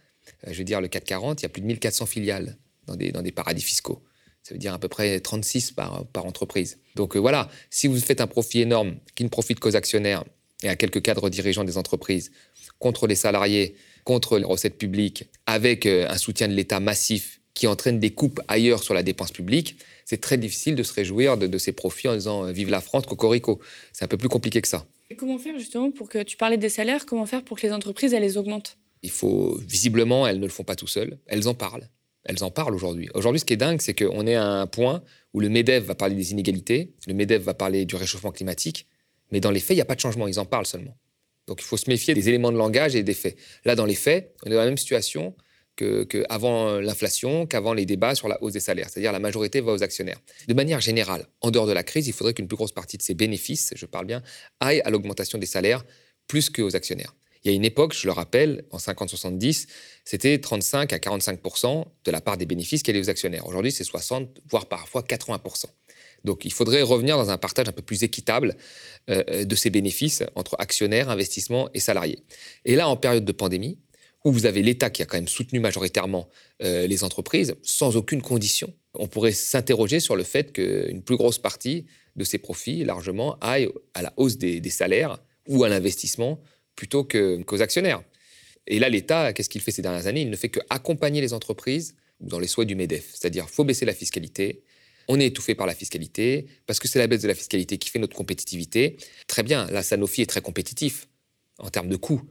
Euh, 0.48 0.52
je 0.52 0.58
veux 0.58 0.64
dire, 0.64 0.82
le 0.82 0.88
440, 0.88 1.42
il 1.42 1.44
y 1.44 1.46
a 1.46 1.50
plus 1.50 1.62
de 1.62 1.68
1400 1.68 2.08
filiales 2.08 2.58
dans 2.88 2.96
des, 2.96 3.12
dans 3.12 3.22
des 3.22 3.32
paradis 3.32 3.62
fiscaux. 3.62 4.04
Ça 4.44 4.56
veut 4.56 4.60
dire 4.60 4.74
à 4.74 4.80
peu 4.80 4.88
près 4.88 5.20
36 5.20 5.72
par, 5.72 6.06
par 6.08 6.26
entreprise. 6.26 6.80
Donc 6.96 7.16
euh, 7.16 7.20
voilà, 7.20 7.50
si 7.70 7.88
vous 7.88 8.00
faites 8.00 8.22
un 8.22 8.28
profit 8.28 8.62
énorme 8.62 8.96
qui 9.16 9.24
ne 9.24 9.30
profite 9.30 9.60
qu'aux 9.60 9.76
actionnaires 9.76 10.24
et 10.64 10.70
à 10.70 10.76
quelques 10.76 11.02
cadres 11.02 11.30
dirigeants 11.30 11.64
des 11.64 11.78
entreprises, 11.78 12.32
contre 12.80 13.06
les 13.06 13.16
salariés, 13.16 13.76
contre 14.04 14.40
les 14.40 14.46
recettes 14.46 14.80
publiques, 14.80 15.30
avec 15.46 15.86
euh, 15.86 16.08
un 16.10 16.18
soutien 16.18 16.48
de 16.48 16.54
l'État 16.54 16.80
massif 16.80 17.42
qui 17.54 17.68
entraîne 17.68 18.00
des 18.00 18.12
coupes 18.12 18.42
ailleurs 18.48 18.82
sur 18.82 18.96
la 18.96 19.04
dépense 19.04 19.32
publique, 19.32 19.78
c'est 20.06 20.22
très 20.22 20.38
difficile 20.38 20.74
de 20.74 20.82
se 20.82 20.94
réjouir 20.94 21.38
de, 21.38 21.46
de 21.46 21.58
ces 21.60 21.74
profits 21.74 22.08
en 22.08 22.16
disant 22.16 22.52
Vive 22.52 22.72
la 22.72 22.82
France, 22.82 23.06
cocorico. 23.06 23.60
C'est 23.94 24.04
un 24.04 24.08
peu 24.08 24.18
plus 24.18 24.30
compliqué 24.30 24.62
que 24.62 24.68
ça 24.68 24.88
comment 25.16 25.38
faire 25.38 25.58
justement 25.58 25.92
pour 25.92 26.10
que 26.10 26.24
tu 26.24 26.38
parlais 26.38 26.58
des 26.58 26.70
salaires, 26.70 27.06
comment 27.06 27.26
faire 27.26 27.44
pour 27.44 27.58
que 27.60 27.66
les 27.66 27.74
entreprises 27.74 28.14
elles 28.14 28.24
les 28.24 28.38
augmentent? 28.38 28.78
Il 29.04 29.12
faut 29.12 29.58
visiblement, 29.68 30.28
elles 30.28 30.40
ne 30.40 30.46
le 30.46 30.52
font 30.52 30.64
pas 30.64 30.76
tout 30.76 30.88
seules, 30.88 31.18
elles 31.28 31.48
en 31.48 31.54
parlent. 31.54 31.88
Elles 32.24 32.44
en 32.44 32.52
parlent 32.52 32.76
aujourd'hui. 32.76 33.10
Aujourd'hui, 33.16 33.40
ce 33.40 33.46
qui 33.46 33.54
est 33.54 33.58
dingue, 33.58 33.82
c'est 33.82 33.96
qu'on 33.96 34.28
est 34.28 34.36
à 34.36 34.46
un 34.46 34.68
point 34.68 35.04
où 35.34 35.40
le 35.40 35.50
MEDEV 35.50 35.84
va 35.84 35.96
parler 35.96 36.14
des 36.14 36.32
inégalités, 36.32 36.94
le 37.08 37.16
MEDEV 37.16 37.42
va 37.42 37.56
parler 37.56 37.86
du 37.86 37.96
réchauffement 37.96 38.32
climatique, 38.32 38.88
Mais 39.32 39.40
dans 39.40 39.52
les 39.52 39.60
faits, 39.60 39.72
il 39.72 39.78
n'y 39.78 39.82
a 39.82 39.86
pas 39.86 39.96
de 39.96 40.00
changement, 40.02 40.28
ils 40.28 40.40
en 40.40 40.46
parlent 40.46 40.66
seulement. 40.66 40.96
Donc 41.48 41.62
il 41.62 41.66
faut 41.66 41.78
se 41.78 41.90
méfier 41.90 42.14
des 42.14 42.30
éléments 42.30 42.52
de 42.52 42.58
langage 42.58 42.96
et 42.96 43.04
des 43.04 43.14
faits. 43.14 43.38
Là, 43.66 43.76
dans 43.76 43.86
les 43.86 43.96
faits, 43.96 44.36
on 44.44 44.52
est 44.52 44.54
dans 44.54 44.60
la 44.60 44.66
même 44.66 44.78
situation 44.78 45.36
qu'avant 46.06 46.80
l'inflation, 46.80 47.46
qu'avant 47.46 47.74
les 47.74 47.86
débats 47.86 48.16
sur 48.16 48.28
la 48.28 48.42
hausse 48.44 48.54
des 48.54 48.60
salaires. 48.60 48.88
C'est-à-dire 48.90 49.12
la 49.12 49.20
majorité 49.20 49.62
va 49.62 49.72
aux 49.72 49.84
actionnaires. 49.84 50.20
De 50.48 50.54
manière 50.54 50.82
générale, 50.82 51.26
en 51.42 51.52
dehors 51.52 51.68
de 51.68 51.74
la 51.74 51.84
crise, 51.84 52.08
il 52.08 52.14
faudrait 52.14 52.34
qu'une 52.34 52.48
plus 52.48 52.58
grosse 52.58 52.72
partie 52.72 52.98
de 52.98 53.02
ces 53.02 53.14
bénéfices, 53.14 53.74
je 53.76 53.86
parle 53.86 54.06
bien, 54.06 54.22
aille 54.60 54.82
à 54.82 54.90
l'augmentation 54.90 55.38
des 55.38 55.46
salaires 55.46 55.84
plus 56.28 56.50
qu'aux 56.50 56.76
actionnaires. 56.76 57.16
Il 57.44 57.50
y 57.50 57.54
a 57.54 57.56
une 57.56 57.66
époque, 57.66 57.96
je 57.96 58.06
le 58.06 58.14
rappelle, 58.14 58.66
en 58.70 58.78
50-70, 58.78 59.68
c'était 60.06 60.38
35 60.38 60.94
à 60.94 60.98
45% 60.98 61.86
de 62.06 62.12
la 62.12 62.22
part 62.22 62.38
des 62.38 62.46
bénéfices 62.46 62.84
qui 62.84 62.92
allaient 62.92 63.00
aux 63.00 63.10
actionnaires. 63.10 63.48
Aujourd'hui, 63.48 63.72
c'est 63.72 63.84
60, 63.84 64.42
voire 64.48 64.68
parfois 64.68 65.02
80% 65.02 65.66
donc 66.24 66.46
il 66.46 66.54
faudrait 66.54 66.82
revenir 66.82 67.18
dans 67.18 67.30
un 67.30 67.38
partage 67.38 67.68
un 67.68 67.72
peu 67.72 67.82
plus 67.82 68.04
équitable 68.04 68.56
euh, 69.10 69.46
de 69.46 69.56
ces 69.56 69.70
bénéfices 69.70 70.24
entre 70.36 70.56
actionnaires, 70.60 71.10
investissements 71.10 71.70
et 71.74 71.80
salariés. 71.80 72.20
Et 72.66 72.76
là, 72.76 72.88
en 72.88 72.96
période 72.96 73.26
de 73.26 73.32
pandémie, 73.32 73.78
où 74.24 74.32
vous 74.32 74.46
avez 74.46 74.62
l'État 74.62 74.90
qui 74.90 75.02
a 75.02 75.06
quand 75.06 75.18
même 75.18 75.28
soutenu 75.28 75.60
majoritairement 75.60 76.30
euh, 76.62 76.88
les 76.88 77.04
entreprises, 77.04 77.56
sans 77.64 77.98
aucune 77.98 78.22
condition, 78.22 78.74
on 78.94 79.08
pourrait 79.08 79.32
s'interroger 79.32 80.00
sur 80.00 80.16
le 80.16 80.24
fait 80.24 80.52
qu'une 80.52 81.02
plus 81.02 81.18
grosse 81.18 81.40
partie 81.40 81.86
de 82.16 82.24
ces 82.24 82.38
profits, 82.38 82.84
largement, 82.84 83.38
aille 83.40 83.70
à 83.94 84.02
la 84.02 84.14
hausse 84.18 84.38
des, 84.38 84.62
salaires 84.70 85.18
ou 85.48 85.64
à 85.64 85.70
l'investissement 85.70 86.42
plutôt 86.76 87.04
qu'aux 87.04 87.62
actionnaires. 87.62 88.04
Et 88.68 88.80
là, 88.80 88.90
l'État, 88.90 89.34
qu'est-ce 89.34 89.50
qu'il 89.50 89.62
fait 89.62 89.72
ces 89.72 89.82
dernières 89.82 90.08
années? 90.08 90.22
Il 90.22 90.30
ne 90.30 90.36
fait 90.36 90.50
qu'accompagner 90.50 91.22
les 91.22 91.34
entreprises 91.34 91.96
dans 92.20 92.40
les 92.40 92.48
souhaits 92.48 92.68
du 92.68 92.76
MEDEF. 92.76 93.10
C'est-à-dire, 93.14 93.50
faut 93.50 93.64
baisser 93.64 93.86
la 93.86 93.94
fiscalité, 93.94 94.64
on 95.08 95.20
est 95.20 95.28
étouffé 95.28 95.56
par 95.56 95.66
la 95.66 95.74
fiscalité, 95.74 96.46
parce 96.68 96.80
que 96.80 96.88
c'est 96.88 97.00
la 97.00 97.08
baisse 97.08 97.22
de 97.22 97.28
la 97.28 97.34
fiscalité 97.34 97.78
qui 97.78 97.90
fait 97.90 98.00
notre 98.00 98.16
compétitivité. 98.16 98.98
Très 99.28 99.44
bien, 99.44 99.66
là, 99.68 99.84
Sanofi 99.84 100.22
est 100.22 100.28
très 100.28 100.42
compétitif 100.42 101.08
en 101.58 101.70
termes 101.70 101.90
de 101.90 101.96
coûts, 101.96 102.22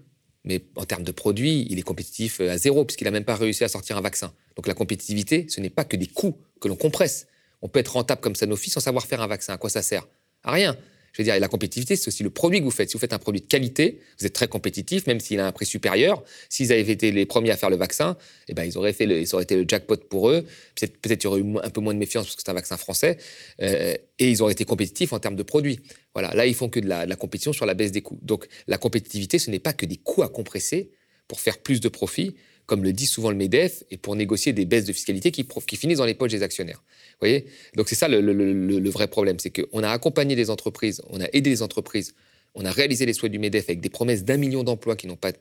mais 0.45 0.63
en 0.77 0.85
termes 0.85 1.03
de 1.03 1.13
produits, 1.13 1.67
il 1.69 1.79
est 1.79 1.83
compétitif 1.83 2.41
à 2.41 2.57
zéro, 2.57 2.85
puisqu'il 2.85 3.05
n'a 3.05 3.11
même 3.11 3.25
pas 3.25 3.37
réussi 3.37 3.65
à 3.65 3.69
sortir 3.69 3.97
un 3.97 4.01
vaccin. 4.01 4.33
Donc 4.57 4.67
la 4.67 4.75
compétitivité, 4.75 5.47
ce 5.49 5.61
n'est 5.61 5.71
pas 5.71 5.85
que 5.85 5.97
des 5.97 6.07
coûts 6.07 6.37
que 6.61 6.69
l'on 6.69 6.77
compresse. 6.77 7.27
On 7.63 7.69
peut 7.69 7.81
être 7.81 7.93
rentable 7.93 8.21
comme 8.21 8.35
Sanofi 8.35 8.71
sans 8.71 8.81
savoir 8.81 9.07
faire 9.07 9.21
un 9.21 9.27
vaccin. 9.27 9.53
À 9.55 9.59
quoi 9.59 9.71
ça 9.71 9.83
sert? 9.83 10.07
À 10.43 10.53
rien. 10.53 10.77
Je 11.13 11.23
veux 11.23 11.25
dire, 11.25 11.39
la 11.39 11.49
compétitivité, 11.49 11.97
c'est 11.97 12.09
aussi 12.09 12.23
le 12.23 12.31
produit 12.31 12.61
que 12.61 12.65
vous 12.65 12.71
faites. 12.71 12.89
Si 12.89 12.95
vous 12.95 13.01
faites 13.01 13.13
un 13.13 13.19
produit 13.19 13.41
de 13.41 13.47
qualité, 13.47 14.01
vous 14.19 14.27
êtes 14.27 14.33
très 14.33 14.49
compétitif, 14.49 15.07
même 15.07 15.21
s'il 15.21 15.41
a 15.41 15.47
un 15.47 15.53
prix 15.53 15.67
supérieur. 15.67 16.23
S'ils 16.49 16.73
avaient 16.73 16.83
été 16.83 17.11
les 17.11 17.27
premiers 17.27 17.51
à 17.51 17.57
faire 17.57 17.71
le 17.71 17.77
vaccin, 17.77 18.17
eh 18.49 18.55
ben, 18.55 18.65
ils 18.65 18.79
auraient 18.79 18.93
fait 18.93 19.25
ça 19.27 19.37
aurait 19.37 19.45
été 19.45 19.57
le 19.57 19.65
jackpot 19.67 19.97
pour 20.09 20.31
eux. 20.31 20.47
Peut-être 20.75 20.97
peut 20.99 21.11
y 21.11 21.27
aurait 21.27 21.41
eu 21.41 21.57
un 21.63 21.71
peu 21.71 21.81
moins 21.81 21.95
de 21.95 21.99
méfiance 21.99 22.27
parce 22.27 22.37
que 22.37 22.43
c'est 22.45 22.51
un 22.51 22.55
vaccin 22.55 22.77
français. 22.77 23.19
Euh, 23.61 23.95
et 24.19 24.31
ils 24.31 24.43
auraient 24.43 24.53
été 24.53 24.65
compétitifs 24.65 25.13
en 25.13 25.19
termes 25.19 25.37
de 25.37 25.43
produits. 25.43 25.81
Voilà, 26.15 26.35
là, 26.35 26.47
ils 26.47 26.55
font 26.55 26.69
que 26.69 26.81
de 26.81 26.89
la, 26.89 27.05
de 27.05 27.11
la 27.11 27.17
compétition 27.17 27.53
sur 27.53 27.67
la 27.67 27.75
baisse 27.75 27.93
des 27.93 28.03
coûts. 28.03 28.19
Donc, 28.23 28.47
la 28.67 28.79
compétitivité, 28.79 29.39
ce 29.39 29.51
n'est 29.51 29.59
pas 29.59 29.73
que 29.73 29.87
des 29.87 29.97
coûts 29.97 30.23
à 30.23 30.29
compresser 30.29 30.91
pour 31.29 31.41
faire 31.41 31.59
plus 31.59 31.81
de 31.81 31.89
profits, 31.89 32.35
comme 32.71 32.85
le 32.85 32.93
dit 32.93 33.07
souvent 33.07 33.31
le 33.31 33.37
MEDEF, 33.37 33.83
et 33.91 33.97
pour 33.97 34.15
négocier 34.15 34.53
des 34.53 34.65
baisses 34.65 34.85
de 34.85 34.93
fiscalité 34.93 35.33
qui, 35.33 35.45
finissent 35.77 35.99
dans 35.99 36.05
les 36.05 36.15
poches 36.15 36.31
des 36.31 36.45
actionnaires. 36.45 36.85
Vous 37.15 37.27
voyez? 37.27 37.47
Donc 37.75 37.89
c'est 37.89 37.97
ça 37.97 38.07
le, 38.07 38.91
vrai 38.91 39.09
problème, 39.09 39.41
c'est 39.41 39.51
qu'on 39.51 39.83
a 39.83 39.91
accompagné 39.91 40.37
les 40.37 40.51
entreprises, 40.51 41.03
on 41.11 41.21
a 41.21 41.27
aidé 41.33 41.51
les 41.51 41.63
entreprises, 41.63 42.15
on 42.55 42.65
a 42.65 42.71
réalisé 42.71 43.07
les 43.07 43.13
souhaits 43.13 43.33
du 43.33 43.41
MEDEF 43.41 43.65
avec 43.65 43.81
des 43.81 43.89
promesses 43.89 44.23
d'un 44.23 44.37
million 44.37 44.63
d'emplois 44.63 44.95
qui 44.95 45.09
n'ont 45.09 45.17
pas, 45.17 45.33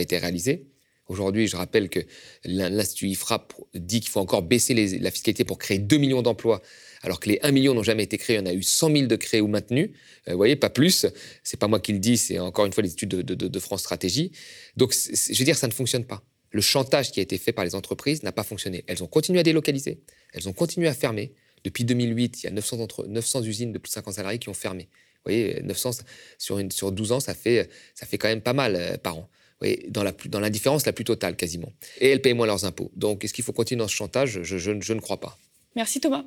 été 0.00 0.16
réalisés. 0.16 0.66
Aujourd'hui, 1.08 1.48
je 1.48 1.56
rappelle 1.56 1.88
que 1.88 1.98
l'Institut 2.44 3.08
IFRA 3.08 3.48
dit 3.74 3.98
qu'il 3.98 4.10
faut 4.10 4.20
encore 4.20 4.42
baisser 4.42 4.72
la 5.00 5.10
fiscalité 5.10 5.42
pour 5.42 5.58
créer 5.58 5.80
2 5.80 5.96
millions 5.96 6.22
d'emplois, 6.22 6.62
alors 7.02 7.18
que 7.18 7.28
les 7.28 7.40
1 7.42 7.50
million 7.50 7.74
n'ont 7.74 7.82
jamais 7.82 8.04
été 8.04 8.16
créés. 8.16 8.38
On 8.40 8.46
a 8.46 8.52
eu 8.52 8.62
100 8.62 8.92
000 8.92 9.06
de 9.06 9.16
créés 9.16 9.40
ou 9.40 9.48
maintenus. 9.48 9.90
Euh, 10.28 10.32
vous 10.32 10.36
voyez, 10.36 10.54
pas 10.54 10.70
plus. 10.70 11.06
C'est 11.42 11.58
pas 11.58 11.66
moi 11.66 11.80
qui 11.80 11.92
le 11.92 11.98
dis, 11.98 12.16
c'est 12.16 12.38
encore 12.38 12.64
une 12.64 12.72
fois 12.72 12.84
les 12.84 12.92
études 12.92 13.08
de, 13.08 13.34
de 13.34 13.58
France 13.58 13.80
Stratégie. 13.80 14.30
Donc, 14.76 14.94
je 14.94 15.36
veux 15.36 15.44
dire, 15.44 15.56
ça 15.56 15.66
ne 15.66 15.72
fonctionne 15.72 16.04
pas 16.04 16.22
le 16.56 16.62
chantage 16.62 17.12
qui 17.12 17.20
a 17.20 17.22
été 17.22 17.36
fait 17.36 17.52
par 17.52 17.64
les 17.64 17.74
entreprises 17.74 18.22
n'a 18.22 18.32
pas 18.32 18.42
fonctionné. 18.42 18.82
Elles 18.86 19.04
ont 19.04 19.06
continué 19.06 19.40
à 19.40 19.42
délocaliser, 19.42 20.00
elles 20.32 20.48
ont 20.48 20.54
continué 20.54 20.88
à 20.88 20.94
fermer. 20.94 21.32
Depuis 21.64 21.84
2008, 21.84 22.42
il 22.42 22.44
y 22.44 22.48
a 22.48 22.52
900, 22.52 22.86
900 23.08 23.42
usines 23.42 23.72
de 23.72 23.78
plus 23.78 23.90
de 23.90 23.94
50 23.94 24.14
salariés 24.14 24.38
qui 24.38 24.48
ont 24.48 24.54
fermé. 24.54 24.84
Vous 24.84 25.32
voyez, 25.32 25.60
900 25.62 25.90
sur, 26.38 26.58
une, 26.58 26.70
sur 26.70 26.92
12 26.92 27.12
ans, 27.12 27.20
ça 27.20 27.34
fait, 27.34 27.68
quand 28.12 28.28
même 28.28 28.40
pas 28.40 28.54
mal 28.54 28.76
euh, 28.76 28.96
par 28.96 29.18
an. 29.18 29.28
Vous 29.60 29.66
voyez, 29.66 29.86
dans, 29.90 30.40
l'indifférence 30.40 30.86
la 30.86 30.92
plus 30.92 31.04
totale 31.04 31.36
quasiment. 31.36 31.72
Et 32.00 32.08
elles 32.08 32.22
payent 32.22 32.34
moins 32.34 32.46
leurs 32.46 32.64
impôts. 32.64 32.90
Donc, 32.94 33.24
est-ce 33.24 33.34
qu'il 33.34 33.44
faut 33.44 33.52
continuer 33.52 33.80
dans 33.80 33.88
ce 33.88 33.94
chantage? 33.94 34.42
Je 34.42 34.92
ne 34.92 35.00
crois 35.00 35.20
pas. 35.20 35.38
Merci 35.76 36.00
Thomas. 36.00 36.24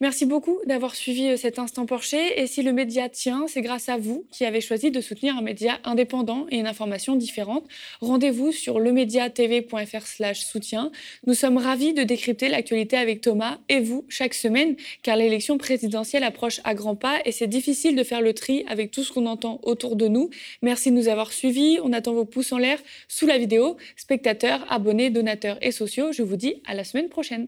Merci 0.00 0.26
beaucoup 0.26 0.58
d'avoir 0.66 0.96
suivi 0.96 1.28
euh, 1.28 1.36
cet 1.36 1.60
instant 1.60 1.86
Porcher. 1.86 2.40
Et 2.40 2.48
si 2.48 2.62
le 2.62 2.72
média 2.72 3.08
tient, 3.08 3.46
c'est 3.46 3.60
grâce 3.60 3.88
à 3.88 3.96
vous 3.96 4.26
qui 4.32 4.44
avez 4.44 4.60
choisi 4.60 4.90
de 4.90 5.00
soutenir 5.00 5.36
un 5.36 5.40
média 5.40 5.78
indépendant 5.84 6.46
et 6.50 6.58
une 6.58 6.66
information 6.66 7.14
différente. 7.14 7.64
Rendez-vous 8.00 8.50
sur 8.50 8.80
lemediatv.fr 8.80 10.34
soutien. 10.34 10.90
Nous 11.28 11.34
sommes 11.34 11.58
ravis 11.58 11.94
de 11.94 12.02
décrypter 12.02 12.48
l'actualité 12.48 12.96
avec 12.96 13.20
Thomas 13.20 13.58
et 13.68 13.78
vous 13.78 14.04
chaque 14.08 14.34
semaine, 14.34 14.74
car 15.04 15.16
l'élection 15.16 15.58
présidentielle 15.58 16.24
approche 16.24 16.60
à 16.64 16.74
grands 16.74 16.96
pas 16.96 17.20
et 17.24 17.30
c'est 17.30 17.46
difficile 17.46 17.94
de 17.94 18.02
faire 18.02 18.20
le 18.20 18.34
tri 18.34 18.64
avec 18.66 18.90
tout 18.90 19.04
ce 19.04 19.12
qu'on 19.12 19.26
entend 19.26 19.60
autour 19.62 19.94
de 19.94 20.08
nous. 20.08 20.30
Merci 20.60 20.90
de 20.90 20.96
nous 20.96 21.06
avoir 21.06 21.32
suivis. 21.32 21.78
On 21.84 21.92
attend 21.92 22.14
vos 22.14 22.24
pouces 22.24 22.50
en 22.50 22.58
l'air 22.58 22.80
sous 23.06 23.26
la 23.26 23.38
vidéo. 23.38 23.76
Spectateurs, 23.94 24.66
abonnés, 24.68 25.10
donateurs 25.10 25.58
et 25.62 25.70
sociaux, 25.70 26.10
je 26.10 26.24
vous 26.24 26.36
dis 26.36 26.62
à 26.66 26.74
la 26.74 26.82
semaine 26.82 27.08
prochaine. 27.08 27.46